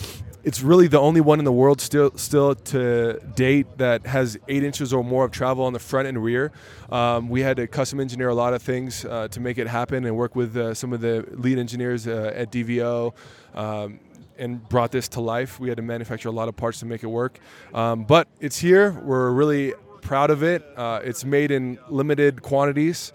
it's 0.44 0.62
really 0.62 0.87
the 0.87 1.00
only 1.00 1.20
one 1.20 1.38
in 1.38 1.44
the 1.44 1.52
world 1.52 1.81
still 1.81 2.12
still 2.17 2.55
to 2.55 3.20
date 3.35 3.67
that 3.79 4.06
has 4.06 4.38
eight 4.49 4.62
inches 4.62 4.93
or 4.93 5.02
more 5.02 5.25
of 5.25 5.30
travel 5.30 5.64
on 5.64 5.73
the 5.73 5.78
front 5.78 6.09
and 6.09 6.23
rear. 6.23 6.52
Um, 6.90 7.28
we 7.28 7.40
had 7.42 7.57
to 7.57 7.66
custom 7.66 8.00
engineer 8.00 8.28
a 8.28 8.35
lot 8.35 8.54
of 8.54 8.62
things 8.62 9.04
uh, 9.04 9.28
to 9.28 9.40
make 9.40 9.59
it 9.59 9.66
happen 9.66 10.04
and 10.04 10.16
work 10.16 10.37
with 10.37 10.57
uh, 10.57 10.75
some 10.75 10.92
of 10.92 11.00
the 11.00 11.26
lead 11.33 11.59
engineers 11.59 12.07
uh, 12.07 12.33
at 12.35 12.52
DVO. 12.52 13.12
Um, 13.54 14.00
and 14.38 14.68
brought 14.68 14.92
this 14.92 15.09
to 15.09 15.21
life. 15.21 15.59
We 15.59 15.68
had 15.68 15.78
to 15.78 15.83
manufacture 15.83 16.28
a 16.28 16.33
lot 16.33 16.49
of 16.49 16.54
parts 16.54 16.78
to 16.78 16.87
make 16.87 17.02
it 17.02 17.09
work. 17.09 17.40
Um, 17.75 18.04
but 18.04 18.28
it's 18.38 18.57
here. 18.57 18.92
We're 18.92 19.33
really 19.33 19.75
proud 20.00 20.30
of 20.30 20.45
it. 20.45 20.64
Uh, 20.76 21.00
it's 21.02 21.25
made 21.25 21.50
in 21.50 21.76
limited 21.88 22.40
quantities, 22.40 23.12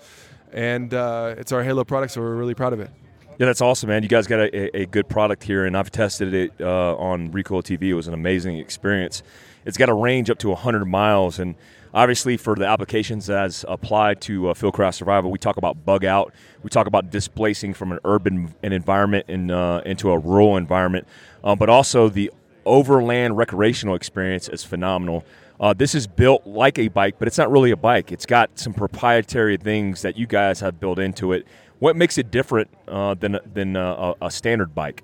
and 0.51 0.93
uh, 0.93 1.35
it's 1.37 1.53
our 1.53 1.63
Halo 1.63 1.85
product, 1.85 2.11
so 2.11 2.19
we're 2.21 2.35
really 2.35 2.55
proud 2.55 2.73
of 2.73 2.81
it. 2.81 2.91
Yeah, 3.39 3.47
that's 3.47 3.61
awesome, 3.61 3.89
man. 3.89 4.03
You 4.03 4.09
guys 4.09 4.27
got 4.27 4.39
a, 4.41 4.77
a 4.77 4.85
good 4.85 5.09
product 5.09 5.43
here, 5.43 5.65
and 5.65 5.75
I've 5.75 5.89
tested 5.89 6.35
it 6.35 6.53
uh, 6.61 6.95
on 6.97 7.31
Recoil 7.31 7.63
TV. 7.63 7.83
It 7.83 7.93
was 7.95 8.07
an 8.07 8.13
amazing 8.13 8.59
experience. 8.59 9.23
It's 9.65 9.75
got 9.75 9.89
a 9.89 9.93
range 9.93 10.29
up 10.29 10.37
to 10.39 10.49
100 10.49 10.85
miles, 10.85 11.39
and 11.39 11.55
obviously 11.95 12.37
for 12.37 12.53
the 12.55 12.67
applications 12.67 13.31
as 13.31 13.65
applied 13.67 14.21
to 14.21 14.49
uh, 14.49 14.53
Fieldcraft 14.53 14.93
Survival, 14.93 15.31
we 15.31 15.39
talk 15.39 15.57
about 15.57 15.83
bug 15.83 16.05
out. 16.05 16.31
We 16.61 16.69
talk 16.69 16.85
about 16.85 17.09
displacing 17.09 17.73
from 17.73 17.91
an 17.91 17.99
urban 18.05 18.53
an 18.61 18.71
environment 18.71 19.25
in, 19.27 19.49
uh, 19.49 19.81
into 19.83 20.11
a 20.11 20.17
rural 20.19 20.55
environment, 20.55 21.07
um, 21.43 21.57
but 21.57 21.69
also 21.69 22.09
the 22.09 22.31
overland 22.65 23.35
recreational 23.35 23.95
experience 23.95 24.47
is 24.47 24.63
phenomenal. 24.63 25.25
Uh, 25.59 25.73
this 25.73 25.95
is 25.95 26.05
built 26.05 26.45
like 26.45 26.77
a 26.77 26.87
bike, 26.87 27.15
but 27.17 27.27
it's 27.27 27.37
not 27.37 27.51
really 27.51 27.71
a 27.71 27.77
bike. 27.77 28.11
It's 28.11 28.25
got 28.25 28.59
some 28.59 28.73
proprietary 28.73 29.57
things 29.57 30.03
that 30.03 30.17
you 30.17 30.27
guys 30.27 30.59
have 30.59 30.79
built 30.79 30.99
into 30.99 31.31
it 31.31 31.47
what 31.83 31.97
makes 31.97 32.17
it 32.17 32.31
different 32.31 32.69
uh, 32.87 33.13
than 33.13 33.39
than 33.53 33.75
uh, 33.75 34.13
a, 34.21 34.31
standard 34.31 34.73
bike? 34.73 35.03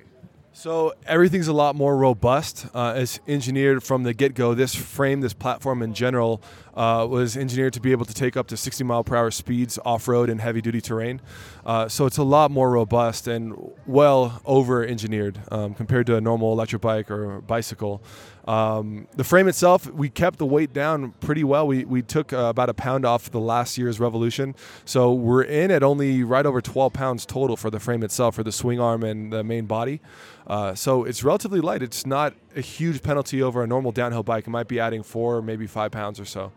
So 0.53 0.93
everything's 1.05 1.49
a 1.49 1.53
lot 1.53 1.75
more 1.75 1.97
robust. 1.97 2.67
Uh, 2.73 2.93
it's 2.95 3.19
engineered 3.27 3.83
from 3.83 4.03
the 4.03 4.13
get-go. 4.13 4.53
This 4.53 4.75
frame, 4.75 5.19
this 5.19 5.33
platform 5.33 5.81
in 5.81 5.93
general, 5.93 6.41
uh, 6.75 7.05
was 7.09 7.35
engineered 7.35 7.73
to 7.73 7.81
be 7.81 7.91
able 7.91 8.05
to 8.05 8.13
take 8.13 8.37
up 8.37 8.47
to 8.47 8.57
60 8.57 8.85
mile 8.85 9.03
per 9.03 9.17
hour 9.17 9.29
speeds 9.29 9.77
off-road 9.83 10.29
and 10.29 10.39
heavy-duty 10.39 10.79
terrain. 10.79 11.19
Uh, 11.65 11.89
so 11.89 12.05
it's 12.05 12.17
a 12.17 12.23
lot 12.23 12.49
more 12.49 12.71
robust 12.71 13.27
and 13.27 13.53
well 13.85 14.41
over-engineered 14.45 15.37
um, 15.51 15.73
compared 15.73 16.07
to 16.07 16.15
a 16.15 16.21
normal 16.21 16.53
electric 16.53 16.81
bike 16.81 17.11
or 17.11 17.41
bicycle. 17.41 18.01
Um, 18.49 19.07
the 19.15 19.23
frame 19.23 19.47
itself, 19.47 19.85
we 19.91 20.09
kept 20.09 20.39
the 20.39 20.45
weight 20.45 20.73
down 20.73 21.11
pretty 21.19 21.43
well. 21.43 21.67
We, 21.67 21.85
we 21.85 22.01
took 22.01 22.33
uh, 22.33 22.37
about 22.37 22.67
a 22.67 22.73
pound 22.73 23.05
off 23.05 23.29
the 23.29 23.39
last 23.39 23.77
year's 23.77 23.99
Revolution. 23.99 24.55
So 24.85 25.13
we're 25.13 25.43
in 25.43 25.69
at 25.69 25.83
only 25.83 26.23
right 26.23 26.43
over 26.43 26.59
12 26.59 26.91
pounds 26.91 27.27
total 27.27 27.55
for 27.55 27.69
the 27.69 27.79
frame 27.79 28.01
itself, 28.01 28.33
for 28.33 28.43
the 28.43 28.51
swing 28.51 28.79
arm 28.79 29.03
and 29.03 29.31
the 29.31 29.43
main 29.43 29.67
body. 29.67 30.01
Uh, 30.47 30.73
so 30.73 31.03
it's 31.03 31.23
relatively 31.23 31.61
light. 31.61 31.83
It's 31.83 32.07
not 32.07 32.33
a 32.55 32.61
huge 32.61 33.03
penalty 33.03 33.39
over 33.43 33.61
a 33.61 33.67
normal 33.67 33.91
downhill 33.91 34.23
bike. 34.23 34.47
It 34.47 34.49
might 34.49 34.67
be 34.67 34.79
adding 34.79 35.03
four, 35.03 35.43
maybe 35.43 35.67
five 35.67 35.91
pounds 35.91 36.19
or 36.19 36.25
so. 36.25 36.51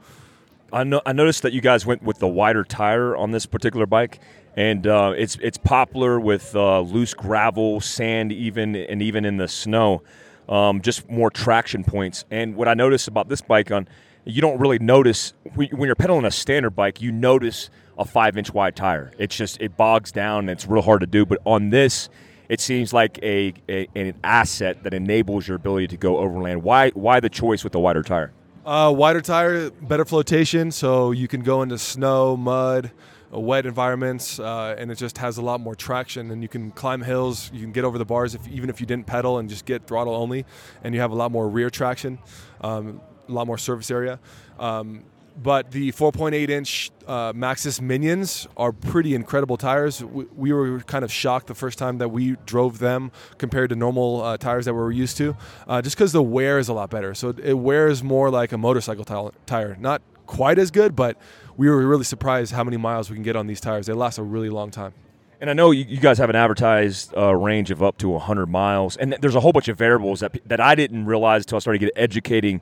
I, 0.73 0.85
know, 0.85 1.03
I 1.05 1.13
noticed 1.13 1.43
that 1.43 1.53
you 1.53 1.61
guys 1.61 1.85
went 1.85 2.03
with 2.03 2.21
the 2.21 2.29
wider 2.29 2.65
tire 2.65 3.15
on 3.15 3.33
this 3.33 3.45
particular 3.45 3.85
bike, 3.85 4.19
and 4.57 4.87
uh, 4.87 5.13
it's 5.15 5.37
it's 5.43 5.59
popular 5.59 6.19
with 6.19 6.57
uh, 6.57 6.81
loose 6.81 7.13
gravel, 7.13 7.83
sand, 7.83 8.33
even 8.33 8.75
and 8.77 9.03
even 9.03 9.27
in 9.27 9.37
the 9.37 9.49
snow. 9.49 10.03
Um, 10.49 10.81
just 10.83 11.09
more 11.09 11.31
traction 11.31 11.85
points. 11.85 12.25
And 12.31 12.57
what 12.57 12.69
I 12.69 12.75
noticed 12.75 13.09
about 13.09 13.29
this 13.29 13.41
bike 13.41 13.71
on 13.71 13.89
you 14.25 14.41
don't 14.41 14.59
really 14.59 14.79
notice 14.79 15.33
when 15.55 15.69
you're 15.81 15.95
pedaling 15.95 16.25
a 16.25 16.31
standard 16.31 16.71
bike. 16.71 17.01
You 17.01 17.11
notice 17.13 17.71
a 17.99 18.05
five 18.05 18.37
inch 18.37 18.53
wide 18.53 18.77
tire. 18.77 19.13
It's 19.19 19.37
just 19.37 19.61
it 19.61 19.77
bogs 19.77 20.13
down. 20.13 20.41
and 20.41 20.51
It's 20.51 20.67
real 20.67 20.83
hard 20.83 21.01
to 21.01 21.07
do. 21.07 21.27
But 21.27 21.39
on 21.45 21.71
this, 21.71 22.09
it 22.49 22.61
seems 22.61 22.93
like 22.93 23.19
a, 23.23 23.55
a 23.69 23.89
an 23.95 24.15
asset 24.23 24.83
that 24.85 24.95
enables 24.95 25.49
your 25.49 25.57
ability 25.57 25.89
to 25.89 25.97
go 25.97 26.19
overland. 26.19 26.63
Why 26.63 26.91
why 26.91 27.21
the 27.21 27.31
choice 27.31 27.65
with 27.65 27.73
the 27.73 27.81
wider 27.81 28.03
tire? 28.03 28.33
Uh, 28.65 28.93
wider 28.97 29.21
tire, 29.21 29.71
better 29.71 30.05
flotation, 30.05 30.71
so 30.71 31.11
you 31.11 31.27
can 31.27 31.41
go 31.41 31.63
into 31.63 31.77
snow, 31.77 32.37
mud, 32.37 32.93
wet 33.41 33.67
environments, 33.67 34.39
uh, 34.39 34.75
and 34.79 34.91
it 34.91 34.97
just 34.97 35.19
has 35.19 35.39
a 35.39 35.43
lot 35.43 35.61
more 35.61 35.75
traction. 35.75 36.31
And 36.31 36.43
you 36.43 36.49
can 36.49 36.71
climb 36.71 37.03
hills, 37.03 37.51
you 37.53 37.61
can 37.61 37.73
get 37.73 37.85
over 37.85 37.99
the 37.99 38.05
bars 38.05 38.35
if, 38.35 38.47
even 38.49 38.71
if 38.71 38.81
you 38.81 38.87
didn't 38.87 39.07
pedal 39.07 39.39
and 39.39 39.49
just 39.49 39.65
get 39.65 39.87
throttle 39.87 40.15
only, 40.15 40.45
and 40.85 40.95
you 40.95 41.01
have 41.01 41.11
a 41.11 41.15
lot 41.15 41.33
more 41.33 41.49
rear 41.49 41.71
traction, 41.71 42.19
um, 42.61 43.01
a 43.29 43.33
lot 43.33 43.47
more 43.47 43.59
surface 43.59 43.91
area. 43.91 44.21
Um, 44.59 45.05
but 45.41 45.71
the 45.71 45.93
4.8 45.93 46.51
inch 46.51 46.91
uh, 47.07 47.33
Maxxis 47.33 47.81
Minions 47.81 48.47
are 48.57 48.73
pretty 48.73 49.15
incredible 49.15 49.57
tires. 49.57 50.05
We, 50.05 50.25
we, 50.37 50.53
were 50.53 50.81
kind 50.81 51.05
of 51.05 51.13
shocked 51.13 51.47
the 51.47 51.55
first 51.55 51.79
time 51.79 51.99
that 51.99 52.11
we 52.11 52.37
drove 52.45 52.79
them 52.79 53.13
compared 53.39 53.71
to 53.71 53.77
normal 53.77 54.23
uh, 54.23 54.37
tires 54.37 54.67
that 54.67 54.75
we 54.75 54.81
were 54.81 54.93
used 54.93 55.17
to, 55.19 55.37
uh, 55.67 55.81
just 55.81 55.97
because 55.97 56.13
the 56.13 56.23
wear 56.23 56.59
is 56.59 56.69
a 56.69 56.75
lot 56.75 56.91
better. 56.91 57.15
So 57.15 57.35
it 57.43 57.55
wears 57.55 58.03
more 58.03 58.31
like 58.31 58.53
a 58.53 58.59
motorcycle 58.59 59.05
t- 59.05 59.39
tire. 59.47 59.77
Not 59.81 60.03
quite 60.27 60.59
as 60.59 60.71
good, 60.71 60.95
but 60.95 61.17
we 61.57 61.69
were 61.69 61.87
really 61.87 62.05
surprised 62.05 62.53
how 62.53 62.65
many 62.65 62.77
miles 62.77 63.11
we 63.11 63.17
can 63.17 63.23
get 63.23 63.37
on 63.37 63.47
these 63.47 63.61
tires. 63.61 63.87
They 63.87 63.93
last 63.93 64.19
a 64.19 64.23
really 64.23 64.51
long 64.51 64.71
time. 64.71 64.95
And 65.41 65.51
I 65.51 65.55
know 65.55 65.73
you 65.73 65.99
guys 65.99 66.19
have 66.19 66.31
an 66.31 66.37
advertised 66.37 67.13
uh, 67.17 67.35
range 67.35 67.73
of 67.73 67.83
up 67.83 67.99
to 67.99 68.11
100 68.11 68.47
miles, 68.47 68.97
and 68.97 69.17
there's 69.21 69.35
a 69.35 69.41
whole 69.41 69.53
bunch 69.53 69.67
of 69.67 69.77
variables 69.77 70.21
that 70.21 70.39
that 70.47 70.61
I 70.61 70.77
didn't 70.77 71.07
realize 71.07 71.43
until 71.43 71.57
I 71.57 71.59
started 71.59 71.81
getting 71.81 71.99
educating 71.99 72.61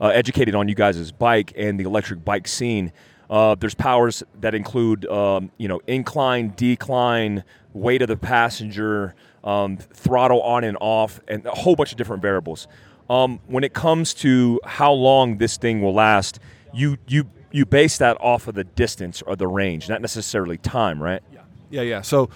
uh, 0.00 0.08
educated 0.08 0.54
on 0.54 0.66
you 0.66 0.74
guys' 0.74 1.12
bike 1.12 1.52
and 1.56 1.78
the 1.78 1.84
electric 1.84 2.24
bike 2.24 2.48
scene. 2.48 2.92
Uh, 3.28 3.54
there's 3.54 3.74
powers 3.74 4.22
that 4.40 4.54
include, 4.54 5.06
um, 5.06 5.50
you 5.58 5.68
know, 5.68 5.80
incline, 5.86 6.52
decline, 6.56 7.44
weight 7.72 8.02
of 8.02 8.08
the 8.08 8.16
passenger, 8.16 9.14
um, 9.44 9.76
throttle 9.76 10.42
on 10.42 10.64
and 10.64 10.76
off, 10.80 11.20
and 11.28 11.44
a 11.46 11.50
whole 11.50 11.76
bunch 11.76 11.92
of 11.92 11.98
different 11.98 12.22
variables. 12.22 12.66
Um, 13.08 13.40
when 13.46 13.62
it 13.62 13.74
comes 13.74 14.14
to 14.14 14.60
how 14.64 14.92
long 14.92 15.38
this 15.38 15.56
thing 15.56 15.82
will 15.82 15.94
last, 15.94 16.40
you 16.72 16.96
you 17.06 17.26
you 17.52 17.66
base 17.66 17.98
that 17.98 18.16
off 18.20 18.48
of 18.48 18.54
the 18.54 18.64
distance 18.64 19.22
or 19.22 19.36
the 19.36 19.46
range, 19.46 19.88
not 19.88 20.00
necessarily 20.00 20.58
time, 20.58 21.02
right? 21.02 21.22
Yeah, 21.32 21.40
yeah, 21.70 21.82
yeah. 21.82 22.00
So 22.00 22.30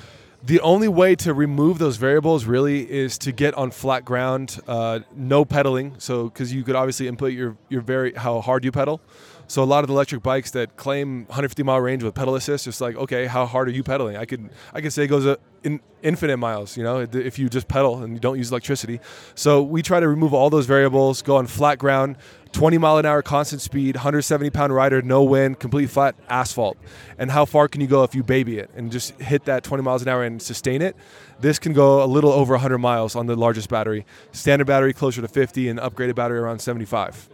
the 0.45 0.61
only 0.61 0.89
way 0.89 1.17
to 1.17 1.35
remove 1.35 1.79
those 1.79 1.97
variables 1.97 2.45
really 2.45 2.89
is 2.91 3.19
to 3.19 3.33
get 3.33 3.55
on 3.55 3.71
flat 3.71 4.05
ground, 4.05 4.61
uh, 4.69 5.01
no 5.15 5.45
pedaling. 5.45 5.97
So 5.99 6.25
because 6.25 6.53
you 6.53 6.63
could 6.63 6.77
obviously 6.77 7.09
input 7.09 7.33
your 7.33 7.57
your 7.69 7.81
very 7.81 8.13
how 8.15 8.41
hard 8.41 8.65
you 8.65 8.73
pedal. 8.73 9.01
So 9.49 9.63
a 9.63 9.65
lot 9.65 9.85
of 9.85 9.89
the 9.89 9.95
electric 9.95 10.23
bikes 10.23 10.51
that 10.53 10.77
claim 10.77 11.21
150 11.27 11.63
mile 11.63 11.81
range 11.81 12.03
with 12.03 12.15
pedal 12.15 12.35
assist, 12.35 12.67
it's 12.67 12.81
like, 12.81 12.97
okay, 12.97 13.27
how 13.27 13.47
hard 13.47 13.69
are 13.69 13.73
you 13.73 13.85
pedaling? 13.85 14.17
I 14.17 14.25
could 14.25 14.51
I 14.73 14.81
could 14.81 14.93
say 14.93 15.05
it 15.05 15.09
goes 15.09 15.37
in 15.63 15.81
infinite 16.03 16.37
miles, 16.37 16.77
you 16.77 16.85
know, 16.85 17.01
if 17.01 17.39
you 17.39 17.49
just 17.49 17.67
pedal 17.67 18.03
and 18.03 18.13
you 18.13 18.21
don't 18.21 18.39
use 18.39 18.51
electricity. 18.51 19.01
So 19.35 19.63
we 19.63 19.83
try 19.83 19.99
to 19.99 20.09
remove 20.09 20.33
all 20.33 20.51
those 20.51 20.67
variables, 20.67 21.23
go 21.23 21.37
on 21.37 21.47
flat 21.47 21.79
ground, 21.79 22.17
20 22.57 22.79
mile 22.79 22.97
an 22.97 23.05
hour 23.05 23.21
constant 23.21 23.61
speed, 23.61 23.97
170 23.97 24.49
pound 24.49 24.75
rider, 24.75 25.03
no 25.03 25.23
wind, 25.23 25.59
complete 25.59 25.91
flat 25.91 26.15
asphalt. 26.31 26.79
And 27.19 27.31
how 27.31 27.45
far 27.45 27.69
can 27.69 27.83
you 27.83 27.87
go 27.87 28.03
if 28.03 28.15
you 28.15 28.23
baby 28.23 28.59
it 28.59 28.71
and 28.75 28.91
just 28.91 29.11
hit 29.21 29.45
that 29.45 29.63
20 29.63 29.83
miles 29.83 30.01
an 30.01 30.09
hour 30.09 30.25
and 30.25 30.41
sustain 30.41 30.81
it? 30.81 30.97
This 31.39 31.59
can 31.59 31.75
go 31.75 32.03
a 32.03 32.07
little 32.07 32.33
over 32.33 32.55
100 32.55 32.79
miles 32.79 33.15
on 33.15 33.27
the 33.27 33.37
largest 33.37 33.69
battery. 33.69 34.07
Standard 34.33 34.67
battery 34.67 34.95
closer 34.95 35.21
to 35.21 35.29
50 35.29 35.69
and 35.69 35.79
upgraded 35.79 36.15
battery 36.15 36.39
around 36.39 36.61
75. 36.61 37.29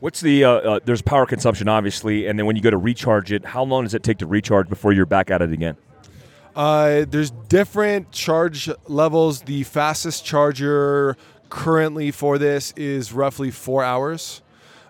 What's 0.00 0.22
the 0.22 0.42
uh, 0.42 0.50
uh, 0.50 0.80
there's 0.82 1.02
power 1.02 1.26
consumption 1.26 1.68
obviously, 1.68 2.26
and 2.26 2.38
then 2.38 2.46
when 2.46 2.56
you 2.56 2.62
go 2.62 2.70
to 2.70 2.78
recharge 2.78 3.30
it, 3.30 3.44
how 3.44 3.64
long 3.64 3.84
does 3.84 3.92
it 3.92 4.02
take 4.02 4.16
to 4.18 4.26
recharge 4.26 4.70
before 4.70 4.94
you're 4.94 5.04
back 5.04 5.30
at 5.30 5.42
it 5.42 5.52
again? 5.52 5.76
Uh, 6.56 7.04
there's 7.06 7.30
different 7.30 8.10
charge 8.10 8.70
levels. 8.88 9.42
The 9.42 9.64
fastest 9.64 10.24
charger 10.24 11.18
currently 11.50 12.10
for 12.10 12.38
this 12.38 12.72
is 12.74 13.12
roughly 13.12 13.50
four 13.50 13.84
hours 13.84 14.41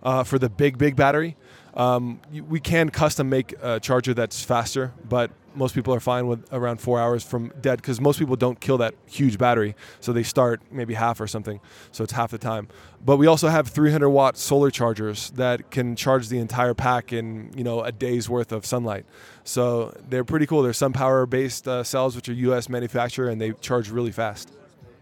uh, 0.03 0.25
for 0.25 0.39
the 0.39 0.49
big 0.49 0.79
big 0.79 0.97
battery. 0.97 1.37
Um, 1.75 2.21
we 2.49 2.61
can 2.61 2.91
custom 2.91 3.31
make 3.31 3.55
a 3.63 3.81
charger 3.81 4.13
that's 4.13 4.45
faster, 4.45 4.93
but 5.09 5.31
most 5.55 5.75
people 5.75 5.95
are 5.95 6.01
fine 6.01 6.27
with 6.27 6.47
around 6.53 6.81
four 6.81 7.01
hours 7.01 7.23
from 7.23 7.53
dead 7.61 7.77
because 7.77 8.01
most 8.01 8.19
people 8.19 8.37
don't 8.37 8.61
kill 8.61 8.79
that 8.79 8.95
huge 9.07 9.39
battery. 9.39 9.75
So 10.01 10.13
they 10.13 10.23
start 10.23 10.63
maybe 10.71 10.95
half 10.95 11.21
or 11.21 11.27
something. 11.27 11.61
So 11.91 12.05
it's 12.05 12.13
half 12.13 12.31
the 12.31 12.39
time. 12.39 12.69
But 13.05 13.17
we 13.17 13.27
also 13.27 13.49
have 13.49 13.69
300 13.69 14.09
watt 14.09 14.37
solar 14.37 14.71
chargers 14.71 15.31
that 15.33 15.71
can 15.71 15.97
charge 15.97 16.29
the 16.29 16.39
entire 16.39 16.75
pack 16.75 17.13
in 17.13 17.53
you 17.57 17.65
know 17.65 17.83
a 17.83 17.93
day's 17.93 18.29
worth 18.29 18.53
of 18.53 18.65
sunlight. 18.65 19.05
So 19.45 19.97
they're 20.09 20.25
pretty 20.25 20.47
cool. 20.47 20.63
They're 20.63 20.73
SunPower 20.73 21.29
based 21.29 21.67
uh, 21.67 21.85
cells, 21.85 22.17
which 22.17 22.29
are 22.29 22.35
U.S. 22.35 22.69
manufacturer, 22.69 23.29
and 23.29 23.41
they 23.41 23.53
charge 23.53 23.91
really 23.91 24.13
fast. 24.13 24.53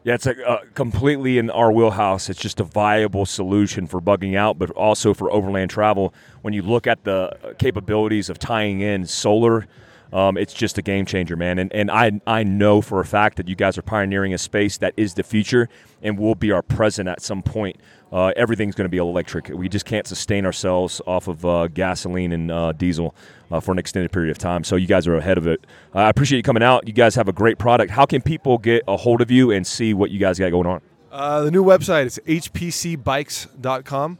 Yeah, 0.02 0.14
it's 0.14 0.26
a, 0.26 0.48
uh, 0.48 0.60
completely 0.74 1.36
in 1.36 1.50
our 1.50 1.70
wheelhouse. 1.70 2.30
It's 2.30 2.40
just 2.40 2.58
a 2.58 2.64
viable 2.64 3.26
solution 3.26 3.86
for 3.86 4.00
bugging 4.00 4.34
out, 4.34 4.58
but 4.58 4.70
also 4.70 5.12
for 5.12 5.30
overland 5.30 5.70
travel. 5.70 6.14
When 6.40 6.54
you 6.54 6.62
look 6.62 6.86
at 6.86 7.04
the 7.04 7.54
capabilities 7.58 8.30
of 8.30 8.38
tying 8.38 8.80
in 8.80 9.06
solar 9.06 9.66
um, 10.12 10.36
it's 10.36 10.52
just 10.52 10.76
a 10.78 10.82
game 10.82 11.06
changer, 11.06 11.36
man. 11.36 11.58
And, 11.58 11.72
and 11.72 11.90
I, 11.90 12.20
I 12.26 12.42
know 12.42 12.80
for 12.80 13.00
a 13.00 13.04
fact 13.04 13.36
that 13.36 13.48
you 13.48 13.54
guys 13.54 13.78
are 13.78 13.82
pioneering 13.82 14.34
a 14.34 14.38
space 14.38 14.78
that 14.78 14.92
is 14.96 15.14
the 15.14 15.22
future 15.22 15.68
and 16.02 16.18
will 16.18 16.34
be 16.34 16.50
our 16.50 16.62
present 16.62 17.08
at 17.08 17.20
some 17.22 17.42
point. 17.42 17.76
Uh, 18.12 18.32
everything's 18.36 18.74
going 18.74 18.86
to 18.86 18.90
be 18.90 18.98
electric. 18.98 19.48
We 19.48 19.68
just 19.68 19.84
can't 19.84 20.06
sustain 20.06 20.44
ourselves 20.44 21.00
off 21.06 21.28
of 21.28 21.44
uh, 21.44 21.68
gasoline 21.68 22.32
and 22.32 22.50
uh, 22.50 22.72
diesel 22.72 23.14
uh, 23.50 23.60
for 23.60 23.72
an 23.72 23.78
extended 23.78 24.10
period 24.10 24.30
of 24.30 24.38
time. 24.38 24.64
So 24.64 24.76
you 24.76 24.86
guys 24.86 25.06
are 25.06 25.16
ahead 25.16 25.38
of 25.38 25.46
it. 25.46 25.64
I 25.94 26.08
appreciate 26.08 26.38
you 26.38 26.42
coming 26.42 26.62
out. 26.62 26.86
You 26.86 26.92
guys 26.92 27.14
have 27.14 27.28
a 27.28 27.32
great 27.32 27.58
product. 27.58 27.90
How 27.90 28.06
can 28.06 28.22
people 28.22 28.58
get 28.58 28.82
a 28.88 28.96
hold 28.96 29.20
of 29.20 29.30
you 29.30 29.50
and 29.50 29.66
see 29.66 29.94
what 29.94 30.10
you 30.10 30.18
guys 30.18 30.38
got 30.38 30.50
going 30.50 30.66
on? 30.66 30.80
Uh, 31.12 31.42
the 31.42 31.50
new 31.50 31.64
website 31.64 32.06
is 32.06 32.20
hpcbikes.com 32.26 34.18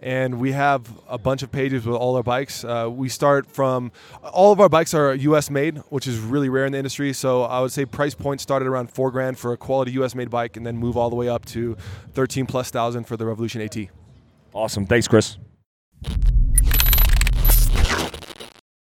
and 0.00 0.40
we 0.40 0.52
have 0.52 0.90
a 1.08 1.18
bunch 1.18 1.42
of 1.42 1.52
pages 1.52 1.84
with 1.84 1.94
all 1.94 2.16
our 2.16 2.22
bikes. 2.22 2.64
Uh, 2.64 2.88
we 2.90 3.08
start 3.08 3.46
from 3.46 3.92
all 4.22 4.50
of 4.50 4.60
our 4.60 4.68
bikes 4.68 4.94
are 4.94 5.14
U.S. 5.14 5.50
made, 5.50 5.78
which 5.90 6.06
is 6.06 6.18
really 6.18 6.48
rare 6.48 6.64
in 6.64 6.72
the 6.72 6.78
industry. 6.78 7.12
So 7.12 7.42
I 7.42 7.60
would 7.60 7.70
say 7.70 7.84
price 7.84 8.14
point 8.14 8.40
started 8.40 8.66
around 8.66 8.90
four 8.90 9.10
grand 9.10 9.38
for 9.38 9.52
a 9.52 9.56
quality 9.56 9.92
U.S. 9.92 10.14
made 10.14 10.30
bike, 10.30 10.56
and 10.56 10.66
then 10.66 10.76
move 10.76 10.96
all 10.96 11.10
the 11.10 11.16
way 11.16 11.28
up 11.28 11.44
to 11.46 11.76
thirteen 12.12 12.46
plus 12.46 12.70
thousand 12.70 13.04
for 13.04 13.16
the 13.16 13.26
Revolution 13.26 13.60
AT. 13.60 13.76
Awesome, 14.52 14.86
thanks, 14.86 15.06
Chris. 15.06 15.36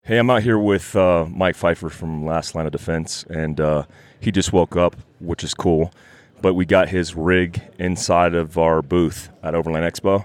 Hey, 0.03 0.19
I'm 0.19 0.31
out 0.31 0.43
here 0.43 0.59
with 0.59 0.95
uh, 0.97 1.27
Mike 1.29 1.57
Pfeiffer 1.57 1.91
from 1.91 2.25
Last 2.25 2.55
Line 2.55 2.67
of 2.67 2.73
Defense, 2.73 3.25
and 3.29 3.61
uh, 3.61 3.85
he 4.21 4.31
just 4.31 4.53
woke 4.53 4.77
up, 4.77 4.97
which 5.21 5.45
is 5.45 5.53
cool. 5.53 5.93
But 6.41 6.55
we 6.55 6.65
got 6.65 6.89
his 6.89 7.15
rig 7.15 7.61
inside 7.79 8.35
of 8.35 8.57
our 8.57 8.81
booth 8.81 9.29
at 9.43 9.55
Overland 9.55 9.85
Expo 9.93 10.25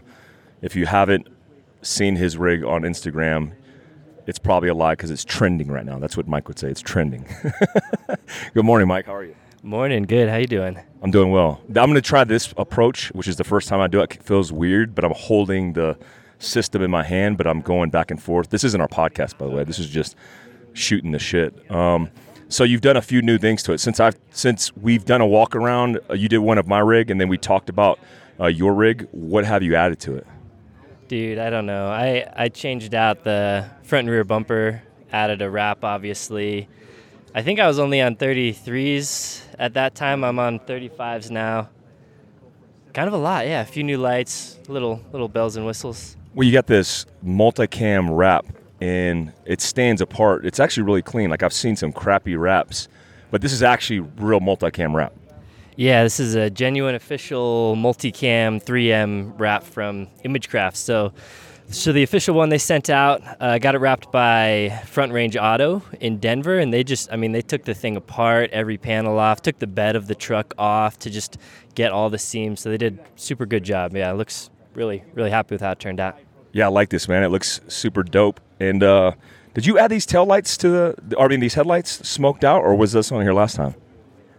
if 0.63 0.75
you 0.77 0.85
haven't 0.87 1.27
seen 1.81 2.15
his 2.15 2.37
rig 2.37 2.63
on 2.63 2.81
Instagram, 2.83 3.51
it's 4.25 4.39
probably 4.39 4.69
a 4.69 4.73
lie 4.73 4.93
because 4.93 5.11
it's 5.11 5.25
trending 5.25 5.67
right 5.67 5.85
now. 5.85 5.99
That's 5.99 6.15
what 6.15 6.27
Mike 6.27 6.47
would 6.47 6.57
say. 6.57 6.69
It's 6.69 6.81
trending. 6.81 7.27
Good 8.53 8.63
morning, 8.63 8.87
Mike. 8.87 9.05
How 9.05 9.15
are 9.15 9.25
you? 9.25 9.35
Morning. 9.61 10.03
Good. 10.03 10.29
How 10.29 10.37
you 10.37 10.47
doing? 10.47 10.79
I'm 11.01 11.11
doing 11.11 11.31
well. 11.31 11.61
I'm 11.67 11.73
going 11.73 11.95
to 11.95 12.01
try 12.01 12.23
this 12.23 12.53
approach, 12.57 13.09
which 13.09 13.27
is 13.27 13.35
the 13.35 13.43
first 13.43 13.67
time 13.67 13.81
I 13.81 13.87
do 13.87 13.99
it. 14.01 14.15
It 14.15 14.23
feels 14.23 14.53
weird, 14.53 14.95
but 14.95 15.03
I'm 15.03 15.13
holding 15.13 15.73
the 15.73 15.97
system 16.39 16.81
in 16.81 16.89
my 16.89 17.03
hand, 17.03 17.37
but 17.37 17.45
I'm 17.45 17.59
going 17.59 17.89
back 17.89 18.09
and 18.09 18.21
forth. 18.21 18.49
This 18.49 18.63
isn't 18.63 18.79
our 18.79 18.87
podcast, 18.87 19.37
by 19.37 19.47
the 19.47 19.51
way. 19.51 19.65
This 19.65 19.79
is 19.79 19.89
just 19.89 20.15
shooting 20.71 21.11
the 21.11 21.19
shit. 21.19 21.69
Um, 21.69 22.09
so 22.47 22.63
you've 22.63 22.81
done 22.81 22.95
a 22.95 23.01
few 23.01 23.21
new 23.21 23.37
things 23.37 23.63
to 23.63 23.73
it 23.73 23.79
since 23.79 23.99
I've 23.99 24.15
since 24.31 24.75
we've 24.77 25.03
done 25.03 25.19
a 25.19 25.27
walk 25.27 25.55
around. 25.55 25.99
Uh, 26.09 26.13
you 26.13 26.29
did 26.29 26.37
one 26.37 26.57
of 26.57 26.67
my 26.67 26.79
rig, 26.79 27.11
and 27.11 27.19
then 27.19 27.27
we 27.27 27.37
talked 27.37 27.67
about 27.67 27.99
uh, 28.39 28.47
your 28.47 28.73
rig. 28.73 29.07
What 29.11 29.43
have 29.43 29.61
you 29.63 29.75
added 29.75 29.99
to 30.01 30.15
it? 30.15 30.27
Dude, 31.13 31.37
I 31.37 31.51
don't 31.51 31.67
know. 31.67 31.89
I, 31.89 32.27
I 32.35 32.49
changed 32.49 32.95
out 32.95 33.23
the 33.23 33.69
front 33.83 34.07
and 34.07 34.09
rear 34.09 34.23
bumper, 34.23 34.81
added 35.11 35.43
a 35.43 35.49
wrap, 35.51 35.83
obviously. 35.83 36.67
I 37.35 37.43
think 37.43 37.59
I 37.59 37.67
was 37.67 37.77
only 37.77 38.01
on 38.01 38.15
33s 38.15 39.43
at 39.59 39.75
that 39.75 39.93
time. 39.93 40.23
I'm 40.23 40.39
on 40.39 40.57
35s 40.57 41.29
now. 41.29 41.69
Kind 42.95 43.07
of 43.07 43.13
a 43.13 43.17
lot, 43.17 43.45
yeah. 43.45 43.61
A 43.61 43.65
few 43.65 43.83
new 43.83 43.99
lights, 43.99 44.57
little 44.67 45.03
little 45.11 45.27
bells 45.27 45.55
and 45.55 45.67
whistles. 45.67 46.17
Well, 46.33 46.47
you 46.47 46.51
got 46.51 46.65
this 46.65 47.05
multicam 47.23 48.07
wrap, 48.09 48.47
and 48.81 49.33
it 49.45 49.61
stands 49.61 50.01
apart. 50.01 50.47
It's 50.47 50.59
actually 50.59 50.81
really 50.81 51.03
clean. 51.03 51.29
Like 51.29 51.43
I've 51.43 51.53
seen 51.53 51.75
some 51.75 51.93
crappy 51.93 52.35
wraps, 52.35 52.87
but 53.29 53.41
this 53.43 53.53
is 53.53 53.61
actually 53.61 53.99
real 53.99 54.39
multicam 54.39 54.95
wrap. 54.95 55.13
Yeah, 55.75 56.03
this 56.03 56.19
is 56.19 56.35
a 56.35 56.51
genuine 56.51 56.93
official 56.93 57.75
multicam 57.75 58.63
3M 58.63 59.39
wrap 59.39 59.63
from 59.63 60.07
Imagecraft. 60.23 60.77
So, 60.77 61.13
so 61.67 61.91
the 61.91 62.03
official 62.03 62.35
one 62.35 62.49
they 62.49 62.59
sent 62.59 62.91
out 62.91 63.23
uh, 63.39 63.57
got 63.57 63.73
it 63.73 63.79
wrapped 63.79 64.11
by 64.11 64.81
Front 64.85 65.13
Range 65.13 65.35
Auto 65.35 65.81
in 65.99 66.19
Denver, 66.19 66.59
and 66.59 66.71
they 66.71 66.83
just, 66.83 67.11
I 67.11 67.15
mean, 67.15 67.31
they 67.31 67.41
took 67.41 67.63
the 67.63 67.73
thing 67.73 67.95
apart, 67.97 68.51
every 68.51 68.77
panel 68.77 69.17
off, 69.17 69.41
took 69.41 69.57
the 69.57 69.67
bed 69.67 69.95
of 69.95 70.05
the 70.05 70.13
truck 70.13 70.53
off 70.59 70.99
to 70.99 71.09
just 71.09 71.37
get 71.73 71.91
all 71.91 72.11
the 72.11 72.19
seams. 72.19 72.59
So 72.59 72.69
they 72.69 72.77
did 72.77 72.99
super 73.15 73.47
good 73.47 73.63
job. 73.63 73.95
Yeah, 73.95 74.11
it 74.11 74.15
looks 74.15 74.51
really, 74.75 75.03
really 75.15 75.31
happy 75.31 75.55
with 75.55 75.61
how 75.61 75.71
it 75.71 75.79
turned 75.79 75.99
out. 75.99 76.19
Yeah, 76.51 76.65
I 76.65 76.69
like 76.69 76.89
this, 76.89 77.07
man. 77.07 77.23
It 77.23 77.29
looks 77.29 77.61
super 77.67 78.03
dope. 78.03 78.39
And 78.59 78.83
uh, 78.83 79.13
did 79.55 79.65
you 79.65 79.79
add 79.79 79.89
these 79.89 80.05
tail 80.05 80.25
lights 80.25 80.55
to 80.57 80.69
the, 80.69 81.15
I 81.19 81.27
mean, 81.27 81.39
these 81.39 81.55
headlights 81.55 82.07
smoked 82.07 82.43
out, 82.43 82.61
or 82.61 82.75
was 82.75 82.91
this 82.91 83.11
on 83.11 83.23
here 83.23 83.33
last 83.33 83.55
time? 83.55 83.73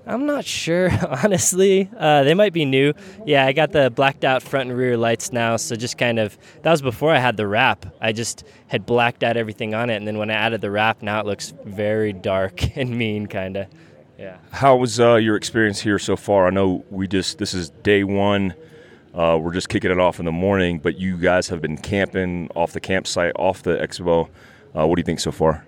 I'm 0.07 0.27
not 0.27 0.45
sure, 0.45 0.91
honestly. 1.25 1.89
Uh, 1.97 2.25
they 2.25 2.35
might 2.35 2.53
be 2.53 2.65
new. 2.65 2.93
Yeah, 3.25 3.47
I 3.47 3.53
got 3.53 3.73
the 3.73 3.91
blacked 3.91 4.25
out 4.25 4.43
front 4.43 4.69
and 4.69 4.79
rear 4.79 4.97
lights 4.97 5.33
now, 5.33 5.57
so 5.57 5.77
just 5.77 5.97
kind 5.97 6.19
of 6.19 6.37
that 6.63 6.71
was 6.71 6.83
before 6.83 7.13
I 7.13 7.19
had 7.19 7.37
the 7.37 7.47
wrap. 7.47 7.87
I 8.01 8.13
just 8.13 8.45
had 8.67 8.85
blacked 8.85 9.23
out 9.23 9.37
everything 9.37 9.75
on 9.75 9.91
it, 9.91 9.97
and 9.97 10.07
then 10.07 10.19
when 10.19 10.31
I 10.31 10.35
added 10.35 10.61
the 10.61 10.71
wrap, 10.71 11.03
now 11.03 11.21
it 11.21 11.27
looks 11.27 11.55
very 11.65 12.13
dark 12.13 12.77
and 12.77 12.97
mean, 12.97 13.27
kind 13.27 13.57
of. 13.57 13.67
Yeah. 14.19 14.37
How 14.53 14.77
was 14.77 15.01
uh, 15.01 15.17
your 15.17 15.37
experience 15.37 15.81
here 15.81 15.99
so 15.99 16.17
far? 16.17 16.47
I 16.47 16.51
know 16.51 16.85
we 16.91 17.09
just 17.09 17.39
this 17.39 17.55
is 17.55 17.71
day 17.71 18.05
one. 18.05 18.55
Uh, 19.13 19.39
we're 19.41 19.53
just 19.53 19.69
kicking 19.69 19.91
it 19.91 19.99
off 19.99 20.19
in 20.19 20.25
the 20.25 20.33
morning, 20.33 20.79
but 20.79 20.99
you 20.99 21.17
guys 21.17 21.49
have 21.49 21.61
been 21.61 21.77
camping 21.77 22.49
off 22.55 22.73
the 22.73 22.81
campsite, 22.81 23.33
off 23.37 23.63
the 23.63 23.77
expo. 23.77 24.29
Uh, 24.77 24.87
what 24.87 24.97
do 24.97 25.01
you 25.01 25.05
think 25.05 25.21
so 25.21 25.31
far? 25.31 25.65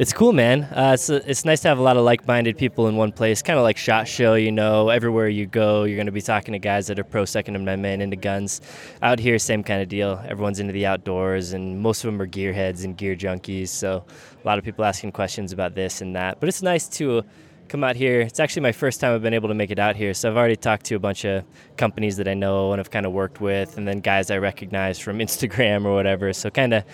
It's 0.00 0.14
cool, 0.14 0.32
man. 0.32 0.62
Uh, 0.62 0.92
it's, 0.94 1.10
it's 1.10 1.44
nice 1.44 1.60
to 1.60 1.68
have 1.68 1.78
a 1.78 1.82
lot 1.82 1.98
of 1.98 2.04
like 2.04 2.26
minded 2.26 2.56
people 2.56 2.88
in 2.88 2.96
one 2.96 3.12
place, 3.12 3.42
kind 3.42 3.58
of 3.58 3.64
like 3.64 3.76
SHOT 3.76 4.08
Show, 4.08 4.32
you 4.32 4.50
know. 4.50 4.88
Everywhere 4.88 5.28
you 5.28 5.44
go, 5.44 5.84
you're 5.84 5.98
going 5.98 6.06
to 6.06 6.10
be 6.10 6.22
talking 6.22 6.52
to 6.52 6.58
guys 6.58 6.86
that 6.86 6.98
are 6.98 7.04
pro 7.04 7.26
Second 7.26 7.54
Amendment, 7.54 8.00
into 8.00 8.16
guns. 8.16 8.62
Out 9.02 9.18
here, 9.18 9.38
same 9.38 9.62
kind 9.62 9.82
of 9.82 9.90
deal. 9.90 10.18
Everyone's 10.26 10.58
into 10.58 10.72
the 10.72 10.86
outdoors, 10.86 11.52
and 11.52 11.82
most 11.82 12.02
of 12.02 12.10
them 12.10 12.22
are 12.22 12.26
gearheads 12.26 12.82
and 12.82 12.96
gear 12.96 13.14
junkies. 13.14 13.68
So, 13.68 14.02
a 14.42 14.46
lot 14.46 14.56
of 14.56 14.64
people 14.64 14.86
asking 14.86 15.12
questions 15.12 15.52
about 15.52 15.74
this 15.74 16.00
and 16.00 16.16
that. 16.16 16.40
But 16.40 16.48
it's 16.48 16.62
nice 16.62 16.88
to 16.96 17.22
come 17.68 17.84
out 17.84 17.94
here. 17.94 18.22
It's 18.22 18.40
actually 18.40 18.62
my 18.62 18.72
first 18.72 19.02
time 19.02 19.14
I've 19.14 19.20
been 19.20 19.34
able 19.34 19.48
to 19.48 19.54
make 19.54 19.70
it 19.70 19.78
out 19.78 19.96
here. 19.96 20.14
So, 20.14 20.30
I've 20.30 20.36
already 20.38 20.56
talked 20.56 20.86
to 20.86 20.94
a 20.94 20.98
bunch 20.98 21.26
of 21.26 21.44
companies 21.76 22.16
that 22.16 22.26
I 22.26 22.32
know 22.32 22.72
and 22.72 22.80
have 22.80 22.90
kind 22.90 23.04
of 23.04 23.12
worked 23.12 23.42
with, 23.42 23.76
and 23.76 23.86
then 23.86 24.00
guys 24.00 24.30
I 24.30 24.38
recognize 24.38 24.98
from 24.98 25.18
Instagram 25.26 25.84
or 25.84 25.92
whatever. 25.92 26.32
So, 26.32 26.48
kind 26.48 26.72
of 26.72 26.84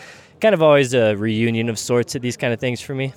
kind 0.40 0.55
of 0.55 0.62
always 0.62 0.95
a 0.95 1.14
reunion 1.14 1.69
of 1.69 1.78
sorts 1.78 2.14
at 2.14 2.23
these 2.23 2.37
kind 2.37 2.52
of 2.52 2.61
things 2.61 2.81
for 2.81 2.95
me. 2.95 3.12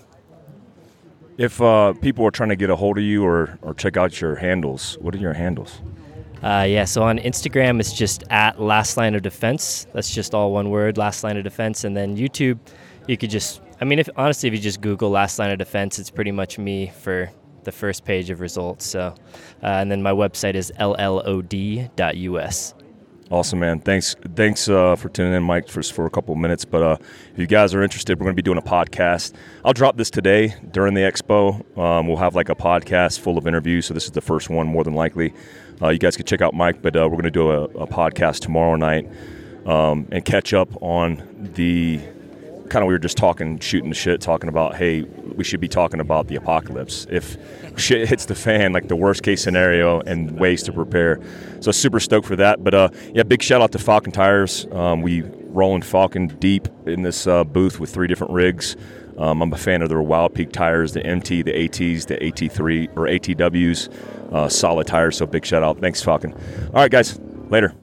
If 1.38 1.62
uh, 1.62 1.94
people 1.94 2.26
are 2.26 2.32
trying 2.32 2.50
to 2.50 2.56
get 2.56 2.70
a 2.70 2.76
hold 2.76 2.98
of 2.98 3.04
you 3.04 3.24
or, 3.24 3.58
or 3.62 3.74
check 3.74 3.96
out 3.96 4.20
your 4.20 4.36
handles, 4.36 4.98
what 5.00 5.16
are 5.16 5.20
your 5.20 5.34
handles? 5.34 5.82
Uh, 6.44 6.66
yeah, 6.68 6.86
so 6.86 7.04
on 7.04 7.18
Instagram, 7.20 7.80
it's 7.80 7.94
just 7.94 8.24
at 8.30 8.62
Last 8.62 8.98
Line 8.98 9.16
of 9.16 9.22
Defense. 9.22 9.88
That's 9.94 10.14
just 10.14 10.34
all 10.34 10.54
one 10.54 10.70
word, 10.70 10.98
Last 10.98 11.24
Line 11.24 11.38
of 11.38 11.44
Defense. 11.44 11.84
And 11.84 11.96
then 11.96 12.16
YouTube, 12.18 12.60
you 13.08 13.18
could 13.18 13.30
just, 13.30 13.62
I 13.82 13.86
mean, 13.86 14.00
if 14.00 14.10
honestly, 14.16 14.48
if 14.48 14.54
you 14.54 14.60
just 14.60 14.82
Google 14.82 15.10
Last 15.10 15.40
Line 15.40 15.52
of 15.52 15.58
Defense, 15.58 16.00
it's 16.00 16.10
pretty 16.10 16.32
much 16.32 16.58
me 16.58 16.92
for 17.02 17.30
the 17.64 17.72
first 17.72 18.06
page 18.06 18.30
of 18.30 18.40
results. 18.40 18.86
So, 18.86 19.14
uh, 19.62 19.66
and 19.66 19.92
then 19.92 20.02
my 20.02 20.12
website 20.12 20.56
is 20.56 20.72
llod.us. 20.80 21.14
Awesome, 23.31 23.59
man. 23.59 23.79
Thanks, 23.79 24.15
thanks 24.36 24.67
uh, 24.67 24.95
for 24.95 25.09
tuning 25.09 25.33
in, 25.33 25.43
Mike, 25.43 25.67
for, 25.67 25.83
for 25.83 26.07
a 26.07 26.09
couple 26.09 26.33
of 26.33 26.39
minutes. 26.39 26.65
But 26.65 26.81
uh, 26.81 26.98
if 27.33 27.38
you 27.38 27.45
guys 27.45 27.75
are 27.75 27.83
interested, 27.83 28.19
we're 28.19 28.24
going 28.24 28.36
to 28.36 28.41
be 28.41 28.45
doing 28.45 28.57
a 28.57 28.62
podcast. 28.62 29.33
I'll 29.63 29.74
drop 29.74 29.98
this 29.98 30.09
today 30.09 30.55
during 30.71 30.95
the 30.95 31.01
expo. 31.01 31.77
Um, 31.77 32.07
we'll 32.07 32.17
have 32.17 32.33
like 32.33 32.50
a 32.50 32.55
podcast 32.55 33.19
full 33.19 33.38
of 33.38 33.45
interviews. 33.45 33.86
So 33.86 33.93
this 33.93 34.05
is 34.05 34.12
the 34.12 34.21
first 34.21 34.50
one, 34.50 34.65
more 34.65 34.83
than 34.83 34.95
likely. 34.95 35.36
Uh, 35.79 35.89
you 35.89 36.00
guys 36.00 36.17
can 36.17 36.25
check 36.25 36.41
out 36.41 36.55
Mike, 36.55 36.81
but 36.81 36.95
uh, 36.95 37.01
we're 37.01 37.21
going 37.21 37.24
to 37.24 37.31
do 37.31 37.51
a, 37.51 37.63
a, 37.65 37.88
podcast 37.88 38.39
tomorrow 38.39 38.75
night 38.75 39.07
um, 39.65 40.07
and 40.12 40.25
catch 40.25 40.53
up 40.53 40.69
on 40.81 41.21
the 41.53 42.01
kind 42.70 42.84
of 42.84 42.88
we 42.88 42.94
were 42.94 43.00
just 43.00 43.18
talking, 43.18 43.60
shooting 43.60 43.90
the 43.90 43.96
shit, 43.96 44.22
talking 44.22 44.50
about, 44.50 44.75
hey, 44.75 45.01
we 45.01 45.44
should 45.44 45.60
be 45.60 45.68
talking 45.68 46.00
about 46.00 46.27
the 46.27 46.36
apocalypse. 46.36 47.08
If 47.10 47.38
shit 47.77 48.08
hits 48.08 48.25
the 48.25 48.36
fan, 48.36 48.74
like 48.74 48.88
the 48.88 48.96
worst 48.96 49.24
case 49.24 49.44
scenario, 49.44 50.01
and 50.01 50.40
ways 50.40 50.64
to 50.64 50.74
prepare. 50.74 51.20
So 51.60 51.72
super 51.72 52.00
stoked 52.00 52.27
for 52.27 52.36
that. 52.36 52.64
But 52.64 52.74
uh, 52.74 52.90
yeah, 53.14 53.24
big 53.24 53.42
shout 53.42 53.62
out 53.62 53.72
to 53.74 53.79
Falcon 53.79 54.12
Tires. 54.12 54.68
Um, 54.72 55.01
we 55.01 55.24
rolling 55.50 55.82
Falcon 55.82 56.27
deep 56.27 56.68
in 56.86 57.01
this 57.01 57.27
uh, 57.27 57.44
booth 57.44 57.79
with 57.79 57.94
three 57.94 58.08
different 58.08 58.34
rigs. 58.34 58.75
Um, 59.18 59.42
I'm 59.42 59.51
a 59.51 59.58
fan 59.58 59.82
of 59.82 59.90
their 59.90 60.01
Wild 60.01 60.34
Peak 60.34 60.53
tires, 60.53 60.94
the 60.94 61.05
MT, 61.05 61.42
the 61.42 61.66
ATs, 61.66 62.05
the 62.05 62.16
AT3 62.16 62.96
or 62.96 63.05
ATWs, 63.05 63.94
uh, 64.34 64.48
solid 64.48 64.88
tires. 64.88 65.18
So 65.18 65.25
big 65.25 65.46
shout 65.46 65.62
out. 65.62 65.79
Thanks, 65.79 66.01
Falcon. 66.01 66.34
All 66.34 66.82
right, 66.82 66.92
guys. 66.92 67.20
Later. 67.50 67.74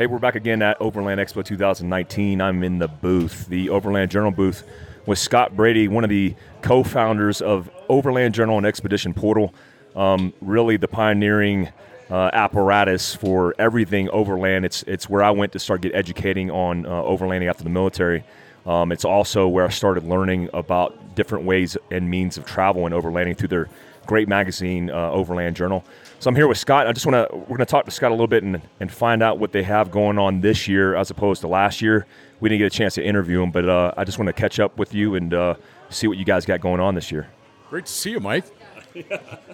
Hey, 0.00 0.06
we're 0.06 0.18
back 0.18 0.34
again 0.34 0.62
at 0.62 0.80
Overland 0.80 1.20
Expo 1.20 1.44
2019. 1.44 2.40
I'm 2.40 2.62
in 2.62 2.78
the 2.78 2.88
booth, 2.88 3.46
the 3.48 3.68
Overland 3.68 4.10
Journal 4.10 4.30
booth, 4.30 4.66
with 5.04 5.18
Scott 5.18 5.54
Brady, 5.54 5.88
one 5.88 6.04
of 6.04 6.08
the 6.08 6.34
co 6.62 6.82
founders 6.82 7.42
of 7.42 7.68
Overland 7.90 8.32
Journal 8.32 8.56
and 8.56 8.64
Expedition 8.64 9.12
Portal. 9.12 9.52
Um, 9.94 10.32
really, 10.40 10.78
the 10.78 10.88
pioneering 10.88 11.68
uh, 12.08 12.30
apparatus 12.32 13.14
for 13.14 13.54
everything 13.58 14.08
overland. 14.08 14.64
It's, 14.64 14.84
it's 14.84 15.10
where 15.10 15.22
I 15.22 15.32
went 15.32 15.52
to 15.52 15.58
start 15.58 15.82
get 15.82 15.94
educating 15.94 16.50
on 16.50 16.86
uh, 16.86 17.02
overlanding 17.02 17.50
after 17.50 17.62
the 17.62 17.68
military. 17.68 18.24
Um, 18.64 18.92
it's 18.92 19.04
also 19.04 19.48
where 19.48 19.66
I 19.66 19.68
started 19.68 20.04
learning 20.04 20.48
about 20.54 21.14
different 21.14 21.44
ways 21.44 21.76
and 21.90 22.08
means 22.08 22.38
of 22.38 22.46
travel 22.46 22.86
and 22.86 22.94
overlanding 22.94 23.36
through 23.36 23.48
their 23.48 23.68
great 24.10 24.26
magazine, 24.26 24.90
uh, 24.90 25.08
Overland 25.12 25.54
Journal. 25.54 25.84
So 26.18 26.28
I'm 26.28 26.34
here 26.34 26.48
with 26.48 26.58
Scott. 26.58 26.88
I 26.88 26.92
just 26.92 27.06
want 27.06 27.30
to 27.30 27.36
we're 27.36 27.46
going 27.46 27.58
to 27.60 27.64
talk 27.64 27.84
to 27.84 27.92
Scott 27.92 28.10
a 28.10 28.14
little 28.14 28.26
bit 28.26 28.42
and, 28.42 28.60
and 28.80 28.90
find 28.90 29.22
out 29.22 29.38
what 29.38 29.52
they 29.52 29.62
have 29.62 29.92
going 29.92 30.18
on 30.18 30.40
this 30.40 30.66
year 30.66 30.96
as 30.96 31.12
opposed 31.12 31.42
to 31.42 31.46
last 31.46 31.80
year. 31.80 32.06
We 32.40 32.48
didn't 32.48 32.58
get 32.58 32.74
a 32.74 32.76
chance 32.76 32.94
to 32.94 33.04
interview 33.04 33.40
him, 33.40 33.52
but 33.52 33.68
uh, 33.68 33.94
I 33.96 34.02
just 34.02 34.18
want 34.18 34.26
to 34.26 34.32
catch 34.32 34.58
up 34.58 34.80
with 34.80 34.94
you 34.94 35.14
and 35.14 35.32
uh, 35.32 35.54
see 35.90 36.08
what 36.08 36.18
you 36.18 36.24
guys 36.24 36.44
got 36.44 36.60
going 36.60 36.80
on 36.80 36.96
this 36.96 37.12
year. 37.12 37.28
Great 37.68 37.86
to 37.86 37.92
see 37.92 38.10
you, 38.10 38.18
Mike. 38.18 38.46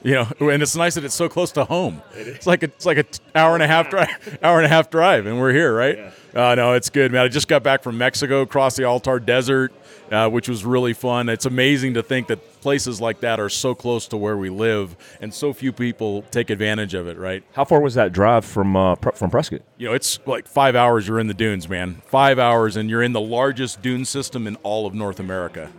you 0.02 0.14
know, 0.14 0.26
and 0.40 0.62
it's 0.62 0.74
nice 0.74 0.94
that 0.94 1.04
it's 1.04 1.14
so 1.14 1.28
close 1.28 1.52
to 1.52 1.64
home. 1.66 2.00
It 2.14 2.26
it's 2.26 2.46
like 2.46 2.62
a, 2.62 2.66
it's 2.66 2.86
like 2.86 2.96
a 2.96 3.02
t- 3.02 3.20
hour 3.34 3.52
and 3.52 3.62
a 3.62 3.66
half 3.66 3.90
drive, 3.90 4.38
hour 4.42 4.56
and 4.56 4.64
a 4.64 4.70
half 4.70 4.88
drive, 4.88 5.26
and 5.26 5.38
we're 5.38 5.52
here, 5.52 5.74
right? 5.74 5.98
Yeah. 5.98 6.10
Uh, 6.36 6.54
no, 6.54 6.74
it's 6.74 6.90
good, 6.90 7.12
man. 7.12 7.22
I 7.24 7.28
just 7.28 7.48
got 7.48 7.62
back 7.62 7.82
from 7.82 7.96
Mexico, 7.96 8.42
across 8.42 8.76
the 8.76 8.84
Altar 8.84 9.18
Desert, 9.18 9.72
uh, 10.10 10.28
which 10.28 10.50
was 10.50 10.66
really 10.66 10.92
fun. 10.92 11.30
It's 11.30 11.46
amazing 11.46 11.94
to 11.94 12.02
think 12.02 12.26
that 12.26 12.60
places 12.60 13.00
like 13.00 13.20
that 13.20 13.40
are 13.40 13.48
so 13.48 13.74
close 13.74 14.06
to 14.08 14.18
where 14.18 14.36
we 14.36 14.50
live, 14.50 14.96
and 15.22 15.32
so 15.32 15.54
few 15.54 15.72
people 15.72 16.24
take 16.30 16.50
advantage 16.50 16.92
of 16.92 17.08
it, 17.08 17.16
right? 17.16 17.42
How 17.54 17.64
far 17.64 17.80
was 17.80 17.94
that 17.94 18.12
drive 18.12 18.44
from 18.44 18.76
uh, 18.76 18.96
from 18.96 19.30
Prescott? 19.30 19.62
You 19.78 19.88
know, 19.88 19.94
it's 19.94 20.18
like 20.26 20.46
five 20.46 20.76
hours. 20.76 21.08
You're 21.08 21.20
in 21.20 21.28
the 21.28 21.34
dunes, 21.34 21.70
man. 21.70 22.02
Five 22.04 22.38
hours, 22.38 22.76
and 22.76 22.90
you're 22.90 23.02
in 23.02 23.14
the 23.14 23.20
largest 23.20 23.80
dune 23.80 24.04
system 24.04 24.46
in 24.46 24.56
all 24.56 24.86
of 24.86 24.92
North 24.92 25.18
America. 25.18 25.72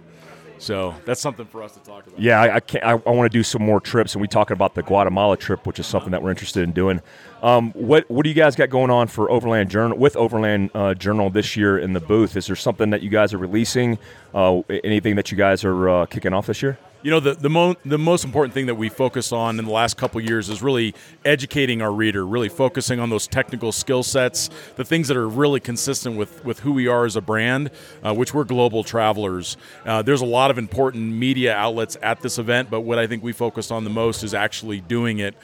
So 0.59 0.95
that's 1.05 1.21
something 1.21 1.45
for 1.45 1.63
us 1.63 1.73
to 1.73 1.79
talk 1.79 2.07
about. 2.07 2.19
Yeah, 2.19 2.41
I, 2.41 2.55
I, 2.55 2.61
I, 2.83 2.91
I 2.91 3.09
want 3.09 3.31
to 3.31 3.37
do 3.37 3.43
some 3.43 3.61
more 3.61 3.79
trips, 3.79 4.13
and 4.13 4.21
we 4.21 4.27
talking 4.27 4.53
about 4.55 4.75
the 4.75 4.83
Guatemala 4.83 5.37
trip, 5.37 5.65
which 5.65 5.79
is 5.79 5.85
something 5.85 6.11
that 6.11 6.21
we're 6.21 6.31
interested 6.31 6.63
in 6.63 6.71
doing. 6.71 7.01
Um, 7.43 7.71
what 7.73 8.09
what 8.09 8.23
do 8.23 8.29
you 8.29 8.35
guys 8.35 8.55
got 8.55 8.69
going 8.69 8.89
on 8.89 9.07
for 9.07 9.29
Overland 9.29 9.69
Journal 9.69 9.97
with 9.97 10.15
Overland 10.15 10.71
uh, 10.73 10.93
Journal 10.93 11.29
this 11.29 11.55
year 11.55 11.77
in 11.77 11.93
the 11.93 11.99
booth? 11.99 12.35
Is 12.35 12.47
there 12.47 12.55
something 12.55 12.89
that 12.89 13.03
you 13.03 13.09
guys 13.09 13.33
are 13.33 13.37
releasing? 13.37 13.99
Uh, 14.33 14.61
anything 14.83 15.15
that 15.15 15.31
you 15.31 15.37
guys 15.37 15.63
are 15.63 15.89
uh, 15.89 16.05
kicking 16.07 16.33
off 16.33 16.47
this 16.47 16.61
year? 16.61 16.77
You 17.03 17.11
know, 17.11 17.19
the 17.19 17.35
the, 17.35 17.49
mo- 17.49 17.75
the 17.85 17.99
most 17.99 18.25
important 18.25 18.55
thing 18.55 18.65
that 18.65 18.75
we 18.75 18.89
focus 18.89 19.31
on 19.31 19.59
in 19.59 19.65
the 19.65 19.71
last 19.71 19.97
couple 19.97 20.19
years 20.19 20.49
is 20.49 20.63
really 20.63 20.95
educating 21.23 21.81
our 21.81 21.91
reader, 21.91 22.25
really 22.25 22.49
focusing 22.49 22.99
on 22.99 23.11
those 23.11 23.27
technical 23.27 23.71
skill 23.71 24.01
sets, 24.01 24.49
the 24.77 24.83
things 24.83 25.07
that 25.07 25.15
are 25.15 25.29
really 25.29 25.59
consistent 25.59 26.17
with, 26.17 26.43
with 26.43 26.61
who 26.61 26.73
we 26.73 26.87
are 26.87 27.05
as 27.05 27.15
a 27.15 27.21
brand, 27.21 27.69
uh, 28.03 28.15
which 28.15 28.33
we're 28.33 28.43
global 28.43 28.83
travelers. 28.83 29.57
Uh, 29.85 30.01
there's 30.01 30.21
a 30.21 30.25
lot 30.25 30.49
of 30.49 30.57
important 30.57 31.13
media 31.13 31.53
outlets 31.53 31.97
at 32.01 32.21
this 32.21 32.39
event, 32.39 32.71
but 32.71 32.81
what 32.81 32.97
I 32.97 33.05
think 33.05 33.21
we 33.21 33.31
focused 33.31 33.71
on 33.71 33.83
the 33.83 33.91
most 33.91 34.23
is 34.23 34.33
actually 34.33 34.81
doing 34.81 35.19
it 35.19 35.35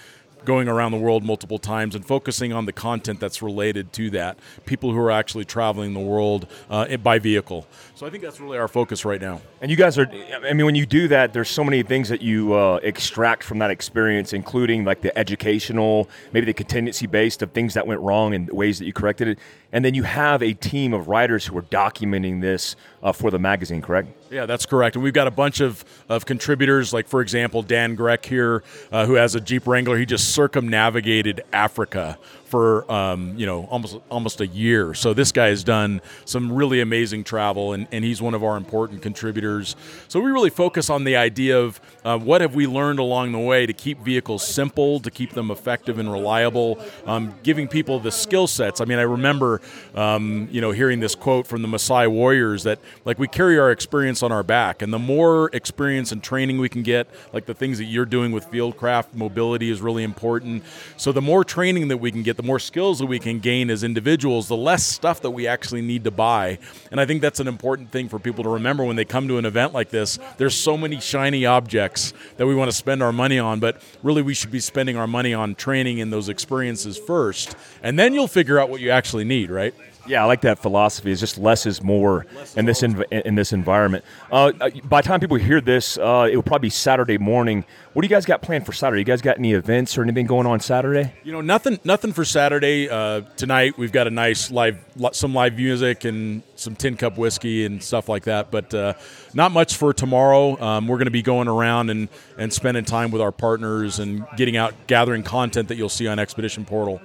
going 0.46 0.68
around 0.68 0.92
the 0.92 0.98
world 0.98 1.24
multiple 1.24 1.58
times 1.58 1.96
and 1.96 2.06
focusing 2.06 2.54
on 2.54 2.66
the 2.66 2.74
content 2.74 3.20
that's 3.20 3.42
related 3.42 3.94
to 3.94 4.10
that. 4.12 4.38
People 4.66 4.92
who 4.92 5.00
are 5.00 5.12
actually 5.12 5.46
traveling 5.46 5.94
the 5.94 6.00
world 6.00 6.48
uh, 6.70 6.98
by 6.98 7.20
vehicle. 7.20 7.68
So 7.96 8.06
I 8.06 8.10
think 8.10 8.24
that's 8.24 8.40
really 8.40 8.58
our 8.58 8.68
focus 8.68 9.06
right 9.06 9.22
now. 9.22 9.42
And 9.62 9.72
you 9.72 9.78
guys 9.78 9.98
are, 9.98 10.08
I 10.46 10.54
mean, 10.54 10.66
when 10.66 10.76
you 10.76 10.86
do 10.86 11.08
that, 11.08 11.34
there's 11.34 11.50
so 11.50 11.64
many 11.64 11.84
things 11.84 12.10
that 12.10 12.22
you 12.22 12.54
uh, 12.54 12.80
extract 12.84 13.44
from 13.44 13.60
that 13.60 13.72
experience, 13.72 14.34
including 14.34 14.84
like 14.84 15.02
the 15.02 15.18
educational, 15.18 16.10
maybe 16.32 16.46
the 16.46 16.54
contingency 16.54 17.08
based 17.08 17.42
of 17.42 17.52
things 17.52 17.74
that 17.76 17.88
went 17.88 18.02
wrong 18.02 18.34
and 18.34 18.50
ways 18.50 18.80
that 18.80 18.86
you 18.86 18.94
corrected 18.94 19.28
it. 19.28 19.40
And 19.72 19.84
then 19.84 19.96
you 19.96 20.04
have 20.04 20.44
a 20.44 20.54
team 20.54 20.94
of 20.94 21.08
writers 21.08 21.48
who 21.48 21.58
are 21.58 21.64
documenting 21.64 22.42
this 22.42 22.76
uh, 23.02 23.12
for 23.12 23.32
the 23.32 23.40
magazine, 23.40 23.82
correct? 23.82 24.10
Yeah, 24.32 24.46
that's 24.46 24.68
correct. 24.68 24.96
And 24.96 25.04
we've 25.04 25.14
got 25.14 25.26
a 25.26 25.32
bunch 25.32 25.62
of, 25.62 25.84
of 26.10 26.26
contributors, 26.26 26.94
like, 26.94 27.08
for 27.08 27.22
example, 27.22 27.64
Dan 27.64 27.98
Grec 27.98 28.26
here, 28.26 28.64
uh, 28.92 29.06
who 29.08 29.16
has 29.16 29.34
a 29.34 29.42
Jeep 29.42 29.66
Wrangler. 29.66 29.98
He 29.98 30.06
just 30.06 30.33
circumnavigated 30.34 31.44
Africa 31.54 32.18
for 32.54 32.92
um, 32.92 33.34
you 33.36 33.48
know 33.48 33.64
almost 33.72 33.98
almost 34.12 34.40
a 34.40 34.46
year. 34.46 34.94
So 34.94 35.16
this 35.16 35.32
guy 35.32 35.48
has 35.48 35.64
done 35.64 36.02
some 36.24 36.52
really 36.52 36.82
amazing 36.82 37.24
travel, 37.24 37.74
and, 37.74 37.88
and 37.92 38.06
he's 38.06 38.22
one 38.22 38.36
of 38.36 38.44
our 38.44 38.58
important 38.58 39.02
contributors. 39.02 39.76
So 40.08 40.20
we 40.20 40.30
really 40.30 40.52
focus 40.52 40.92
on 40.92 41.04
the 41.04 41.16
idea 41.16 41.60
of 41.60 41.82
uh, 42.06 42.20
what 42.20 42.42
have 42.42 42.54
we 42.54 42.68
learned 42.68 43.00
along 43.00 43.32
the 43.32 43.40
way 43.40 43.66
to 43.66 43.74
keep 43.74 43.98
vehicles 44.02 44.46
simple, 44.46 45.00
to 45.00 45.10
keep 45.10 45.32
them 45.32 45.50
effective 45.50 45.98
and 45.98 46.12
reliable, 46.12 46.78
um, 47.08 47.34
giving 47.42 47.68
people 47.68 48.00
the 48.00 48.12
skill 48.12 48.46
sets. 48.46 48.82
I 48.82 48.86
mean, 48.86 49.00
I 49.00 49.08
remember 49.18 49.60
um, 49.96 50.48
you 50.52 50.62
know 50.62 50.70
hearing 50.70 51.00
this 51.00 51.16
quote 51.16 51.48
from 51.48 51.64
the 51.64 51.68
Maasai 51.68 52.08
warriors 52.08 52.62
that 52.66 52.78
like 53.04 53.18
we 53.18 53.28
carry 53.28 53.58
our 53.58 53.72
experience 53.72 54.22
on 54.22 54.32
our 54.32 54.44
back, 54.44 54.84
and 54.84 54.94
the 54.94 55.00
more 55.00 55.50
experience 55.54 56.12
and 56.12 56.22
training 56.22 56.60
we 56.60 56.70
can 56.70 56.84
get, 56.84 57.08
like 57.34 57.48
the 57.48 57.56
things 57.56 57.80
that 57.80 57.86
you're 57.86 58.06
doing 58.06 58.32
with 58.32 58.46
Fieldcraft, 58.52 59.16
mobility 59.16 59.72
is 59.72 59.82
really 59.82 60.04
important. 60.04 60.64
So 60.98 61.12
the 61.12 61.22
more 61.22 61.44
training 61.44 61.88
that 61.88 61.98
we 61.98 62.12
can 62.12 62.22
get, 62.22 62.38
the 62.44 62.48
more 62.48 62.60
skills 62.60 63.00
that 63.00 63.06
we 63.06 63.20
can 63.20 63.40
gain 63.40 63.70
as 63.70 63.86
individuals, 63.86 64.50
the 64.50 64.58
less 64.58 64.86
stuff 64.86 65.22
that 65.22 65.32
we 65.32 65.48
actually 65.48 65.82
need 65.82 66.04
to 66.04 66.12
buy. 66.12 66.60
And 66.92 67.00
I 67.00 67.06
think 67.06 67.22
that's 67.22 67.40
an 67.40 67.48
important 67.48 67.90
thing 67.90 68.10
for 68.10 68.20
people 68.20 68.44
to 68.44 68.50
remember 68.50 68.84
when 68.84 68.98
they 68.98 69.06
come 69.06 69.30
to 69.30 69.38
an 69.38 69.46
event 69.46 69.74
like 69.74 69.90
this. 69.90 70.20
There's 70.36 70.54
so 70.54 70.78
many 70.78 71.00
shiny 71.00 71.46
objects 71.46 72.14
that 72.36 72.46
we 72.46 72.54
want 72.54 72.70
to 72.70 72.76
spend 72.76 73.02
our 73.02 73.14
money 73.14 73.40
on, 73.40 73.62
but 73.62 73.82
really 74.04 74.22
we 74.22 74.34
should 74.34 74.52
be 74.52 74.60
spending 74.60 74.98
our 74.98 75.08
money 75.08 75.34
on 75.34 75.56
training 75.56 76.02
and 76.02 76.12
those 76.12 76.28
experiences 76.28 76.98
first. 76.98 77.56
And 77.82 77.98
then 77.98 78.14
you'll 78.14 78.28
figure 78.28 78.60
out 78.60 78.70
what 78.70 78.82
you 78.82 78.90
actually 78.90 79.24
need, 79.24 79.50
right? 79.50 79.74
Yeah, 80.06 80.24
I 80.24 80.26
like 80.26 80.42
that 80.42 80.60
philosophy. 80.60 81.12
It's 81.12 81.22
just 81.22 81.38
less 81.38 81.66
is 81.66 81.82
more 81.82 82.26
in 82.58 82.66
this 82.66 82.82
env- 82.82 83.10
in 83.10 83.36
this 83.36 83.54
environment. 83.54 84.04
Uh, 84.32 84.52
uh, 84.60 84.70
by 84.84 85.02
the 85.02 85.08
time 85.08 85.20
people 85.22 85.38
hear 85.38 85.62
this, 85.62 85.98
uh, 85.98 86.28
it 86.30 86.36
will 86.36 86.44
probably 86.44 86.66
be 86.68 86.70
Saturday 86.72 87.18
morning. 87.18 87.64
What 87.94 88.02
do 88.02 88.08
you 88.08 88.10
guys 88.10 88.26
got 88.26 88.42
planned 88.42 88.66
for 88.66 88.74
Saturday? 88.74 89.00
You 89.00 89.06
guys 89.06 89.22
got 89.22 89.38
any 89.38 89.54
events 89.54 89.98
or 89.98 90.04
anything 90.04 90.26
going 90.26 90.46
on 90.46 90.60
Saturday? 90.60 91.14
You 91.24 91.32
know, 91.32 91.42
nothing 91.42 91.80
nothing 91.86 92.12
for 92.12 92.26
Saturday. 92.26 92.90
Uh, 92.90 93.22
tonight 93.38 93.78
we've 93.78 93.94
got 93.94 94.08
a 94.08 94.10
nice 94.10 94.52
live 94.52 94.84
some 95.14 95.34
live 95.34 95.56
music 95.56 96.04
and 96.04 96.44
some 96.56 96.76
tin 96.76 96.98
cup 96.98 97.18
whiskey 97.18 97.66
and 97.66 97.82
stuff 97.82 98.10
like 98.10 98.24
that. 98.24 98.52
But 98.52 98.74
uh, 98.74 98.94
not 99.34 99.54
much 99.54 99.78
for 99.78 99.94
tomorrow. 99.94 100.62
Um, 100.62 100.88
we're 100.88 100.98
going 100.98 101.06
to 101.06 101.12
be 101.12 101.22
going 101.22 101.48
around 101.48 101.90
and 101.90 102.10
and 102.38 102.52
spending 102.52 102.84
time 102.84 103.12
with 103.12 103.22
our 103.22 103.32
partners 103.32 104.00
and 104.00 104.26
getting 104.36 104.58
out 104.58 104.74
gathering 104.88 105.24
content 105.24 105.70
that 105.70 105.78
you'll 105.78 105.88
see 105.88 106.08
on 106.08 106.20
Expedition 106.20 106.66
Portal. 106.66 107.02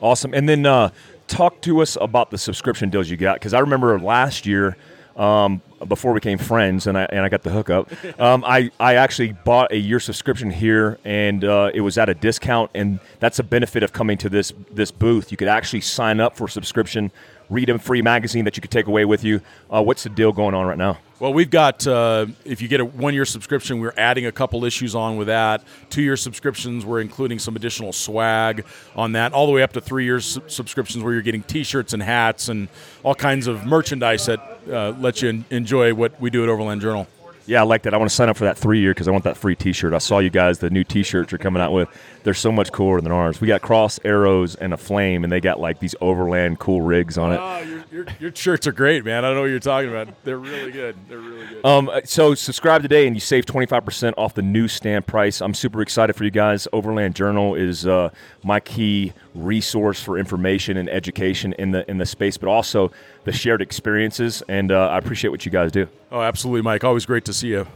Awesome. 0.00 0.32
And 0.32 0.48
then 0.48 0.64
uh, 0.64 0.90
talk 1.30 1.62
to 1.62 1.80
us 1.80 1.96
about 2.00 2.30
the 2.30 2.38
subscription 2.38 2.90
deals 2.90 3.08
you 3.08 3.16
got 3.16 3.36
because 3.36 3.54
I 3.54 3.60
remember 3.60 3.98
last 3.98 4.46
year. 4.46 4.76
Um, 5.16 5.60
before 5.86 6.12
we 6.12 6.18
became 6.18 6.38
friends 6.38 6.86
and 6.86 6.96
I, 6.96 7.02
and 7.10 7.20
I 7.20 7.28
got 7.28 7.42
the 7.42 7.50
hookup, 7.50 7.90
um, 8.20 8.42
I, 8.46 8.70
I 8.78 8.94
actually 8.94 9.32
bought 9.32 9.72
a 9.72 9.76
year 9.76 10.00
subscription 10.00 10.50
here 10.50 10.98
and 11.04 11.44
uh, 11.44 11.70
it 11.74 11.80
was 11.80 11.98
at 11.98 12.08
a 12.08 12.14
discount. 12.14 12.70
And 12.74 13.00
that's 13.18 13.38
a 13.38 13.42
benefit 13.42 13.82
of 13.82 13.92
coming 13.92 14.16
to 14.18 14.30
this, 14.30 14.52
this 14.70 14.90
booth. 14.90 15.30
You 15.30 15.36
could 15.36 15.48
actually 15.48 15.82
sign 15.82 16.20
up 16.20 16.36
for 16.36 16.44
a 16.44 16.48
subscription, 16.48 17.10
read 17.50 17.68
a 17.68 17.78
free 17.78 18.00
magazine 18.00 18.44
that 18.46 18.56
you 18.56 18.60
could 18.62 18.70
take 18.70 18.86
away 18.86 19.04
with 19.04 19.24
you. 19.24 19.40
Uh, 19.68 19.82
what's 19.82 20.04
the 20.04 20.08
deal 20.08 20.32
going 20.32 20.54
on 20.54 20.66
right 20.66 20.78
now? 20.78 20.98
Well, 21.18 21.34
we've 21.34 21.50
got, 21.50 21.86
uh, 21.86 22.26
if 22.46 22.62
you 22.62 22.68
get 22.68 22.80
a 22.80 22.84
one 22.84 23.12
year 23.12 23.26
subscription, 23.26 23.78
we're 23.78 23.92
adding 23.98 24.24
a 24.24 24.32
couple 24.32 24.64
issues 24.64 24.94
on 24.94 25.18
with 25.18 25.26
that. 25.26 25.62
Two 25.90 26.00
year 26.00 26.16
subscriptions, 26.16 26.86
we're 26.86 27.02
including 27.02 27.38
some 27.38 27.56
additional 27.56 27.92
swag 27.92 28.64
on 28.96 29.12
that, 29.12 29.34
all 29.34 29.46
the 29.46 29.52
way 29.52 29.62
up 29.62 29.74
to 29.74 29.82
three 29.82 30.04
year 30.04 30.20
subscriptions 30.20 31.04
where 31.04 31.12
you're 31.12 31.20
getting 31.20 31.42
t 31.42 31.62
shirts 31.62 31.92
and 31.92 32.02
hats 32.02 32.48
and 32.48 32.68
all 33.02 33.14
kinds 33.14 33.46
of 33.46 33.66
merchandise 33.66 34.24
that 34.26 34.40
uh, 34.70 34.92
lets 34.98 35.20
you 35.20 35.44
enjoy 35.50 35.92
what 35.92 36.18
we 36.20 36.30
do 36.30 36.42
at 36.42 36.48
Overland 36.48 36.80
Journal. 36.80 37.06
Yeah, 37.50 37.62
I 37.62 37.64
like 37.64 37.82
that. 37.82 37.94
I 37.94 37.96
want 37.96 38.08
to 38.08 38.14
sign 38.14 38.28
up 38.28 38.36
for 38.36 38.44
that 38.44 38.56
three 38.56 38.78
year 38.78 38.92
because 38.92 39.08
I 39.08 39.10
want 39.10 39.24
that 39.24 39.36
free 39.36 39.56
T-shirt. 39.56 39.92
I 39.92 39.98
saw 39.98 40.20
you 40.20 40.30
guys 40.30 40.60
the 40.60 40.70
new 40.70 40.84
T-shirts 40.84 41.32
you're 41.32 41.40
coming 41.40 41.60
out 41.60 41.72
with. 41.72 41.88
They're 42.22 42.32
so 42.32 42.52
much 42.52 42.70
cooler 42.70 43.00
than 43.00 43.10
ours. 43.10 43.40
We 43.40 43.48
got 43.48 43.60
cross 43.60 43.98
arrows 44.04 44.54
and 44.54 44.72
a 44.72 44.76
flame, 44.76 45.24
and 45.24 45.32
they 45.32 45.40
got 45.40 45.58
like 45.58 45.80
these 45.80 45.96
overland 46.00 46.60
cool 46.60 46.80
rigs 46.80 47.18
on 47.18 47.32
it. 47.32 47.40
Oh, 47.40 47.79
your, 47.90 48.06
your, 48.20 48.34
shirts 48.34 48.66
are 48.66 48.72
great, 48.72 49.04
man. 49.04 49.24
I 49.24 49.28
don't 49.28 49.36
know 49.36 49.42
what 49.42 49.50
you're 49.50 49.58
talking 49.58 49.90
about. 49.90 50.08
They're 50.24 50.38
really 50.38 50.70
good. 50.70 50.96
They're 51.08 51.18
really 51.18 51.46
good. 51.46 51.66
Um, 51.66 51.90
so 52.04 52.34
subscribe 52.34 52.82
today, 52.82 53.06
and 53.06 53.16
you 53.16 53.20
save 53.20 53.46
25% 53.46 54.14
off 54.16 54.34
the 54.34 54.42
new 54.42 54.60
newsstand 54.60 55.06
price. 55.06 55.40
I'm 55.40 55.54
super 55.54 55.80
excited 55.80 56.14
for 56.14 56.24
you 56.24 56.30
guys. 56.30 56.68
Overland 56.72 57.14
Journal 57.14 57.54
is 57.54 57.86
uh, 57.86 58.10
my 58.44 58.60
key 58.60 59.14
resource 59.34 60.02
for 60.02 60.18
information 60.18 60.76
and 60.76 60.88
education 60.88 61.54
in 61.54 61.70
the 61.70 61.88
in 61.90 61.98
the 61.98 62.06
space, 62.06 62.36
but 62.36 62.48
also 62.48 62.92
the 63.24 63.32
shared 63.32 63.62
experiences. 63.62 64.42
And 64.48 64.70
uh, 64.70 64.88
I 64.88 64.98
appreciate 64.98 65.30
what 65.30 65.46
you 65.46 65.52
guys 65.52 65.72
do. 65.72 65.88
Oh, 66.12 66.20
absolutely, 66.20 66.62
Mike. 66.62 66.84
Always 66.84 67.06
great 67.06 67.24
to 67.24 67.32
see 67.32 67.48
you. 67.48 67.66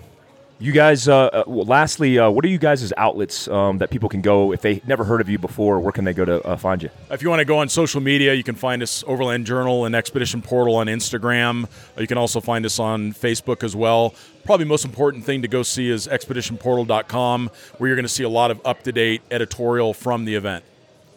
You 0.61 0.73
guys, 0.73 1.09
uh, 1.09 1.27
uh, 1.27 1.45
well, 1.47 1.65
lastly, 1.65 2.19
uh, 2.19 2.31
what 2.31 2.45
are 2.45 2.49
you 2.49 2.59
guys' 2.59 2.93
outlets 2.97 3.49
um, 3.49 3.79
that 3.79 3.91
people 3.91 4.09
can 4.09 4.21
go 4.21 4.53
if 4.53 4.63
they 4.63 4.81
never 4.87 5.03
heard 5.03 5.21
of 5.21 5.29
you 5.29 5.39
before? 5.39 5.81
Where 5.81 5.93
can 5.93 6.05
they 6.05 6.13
go 6.15 6.25
to 6.25 6.41
uh, 6.47 6.57
find 6.57 6.83
you? 6.83 6.91
If 7.11 7.23
you 7.23 7.29
want 7.29 7.41
to 7.41 7.45
go 7.45 7.59
on 7.59 7.69
social 7.69 8.01
media, 8.01 8.35
you 8.35 8.45
can 8.45 8.55
find 8.55 8.83
us 8.83 9.03
Overland 9.07 9.47
Journal 9.47 9.85
and 9.85 9.97
Expedition 9.97 10.43
Portal 10.43 10.77
on 10.77 10.87
Instagram. 10.87 11.69
You 11.99 12.07
can 12.07 12.19
also 12.19 12.41
find 12.41 12.65
us 12.65 12.79
on 12.79 13.13
Facebook 13.13 13.65
as 13.65 13.75
well. 13.75 14.15
Probably 14.45 14.65
most 14.65 14.85
important 14.85 15.25
thing 15.25 15.43
to 15.43 15.49
go 15.49 15.65
see 15.65 15.91
is 15.91 16.07
expeditionportal.com, 16.07 17.51
where 17.79 17.89
you're 17.89 17.97
going 17.97 18.05
to 18.05 18.09
see 18.09 18.25
a 18.25 18.29
lot 18.29 18.51
of 18.51 18.65
up 18.65 18.85
to 18.85 18.93
date 18.93 19.23
editorial 19.33 19.93
from 19.93 20.25
the 20.25 20.37
event. 20.37 20.65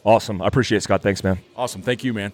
Awesome. 0.04 0.42
I 0.42 0.48
appreciate 0.48 0.78
it, 0.78 0.82
Scott. 0.82 1.04
Thanks, 1.04 1.24
man. 1.24 1.38
Awesome. 1.56 1.82
Thank 1.82 2.04
you, 2.04 2.14
man. 2.14 2.34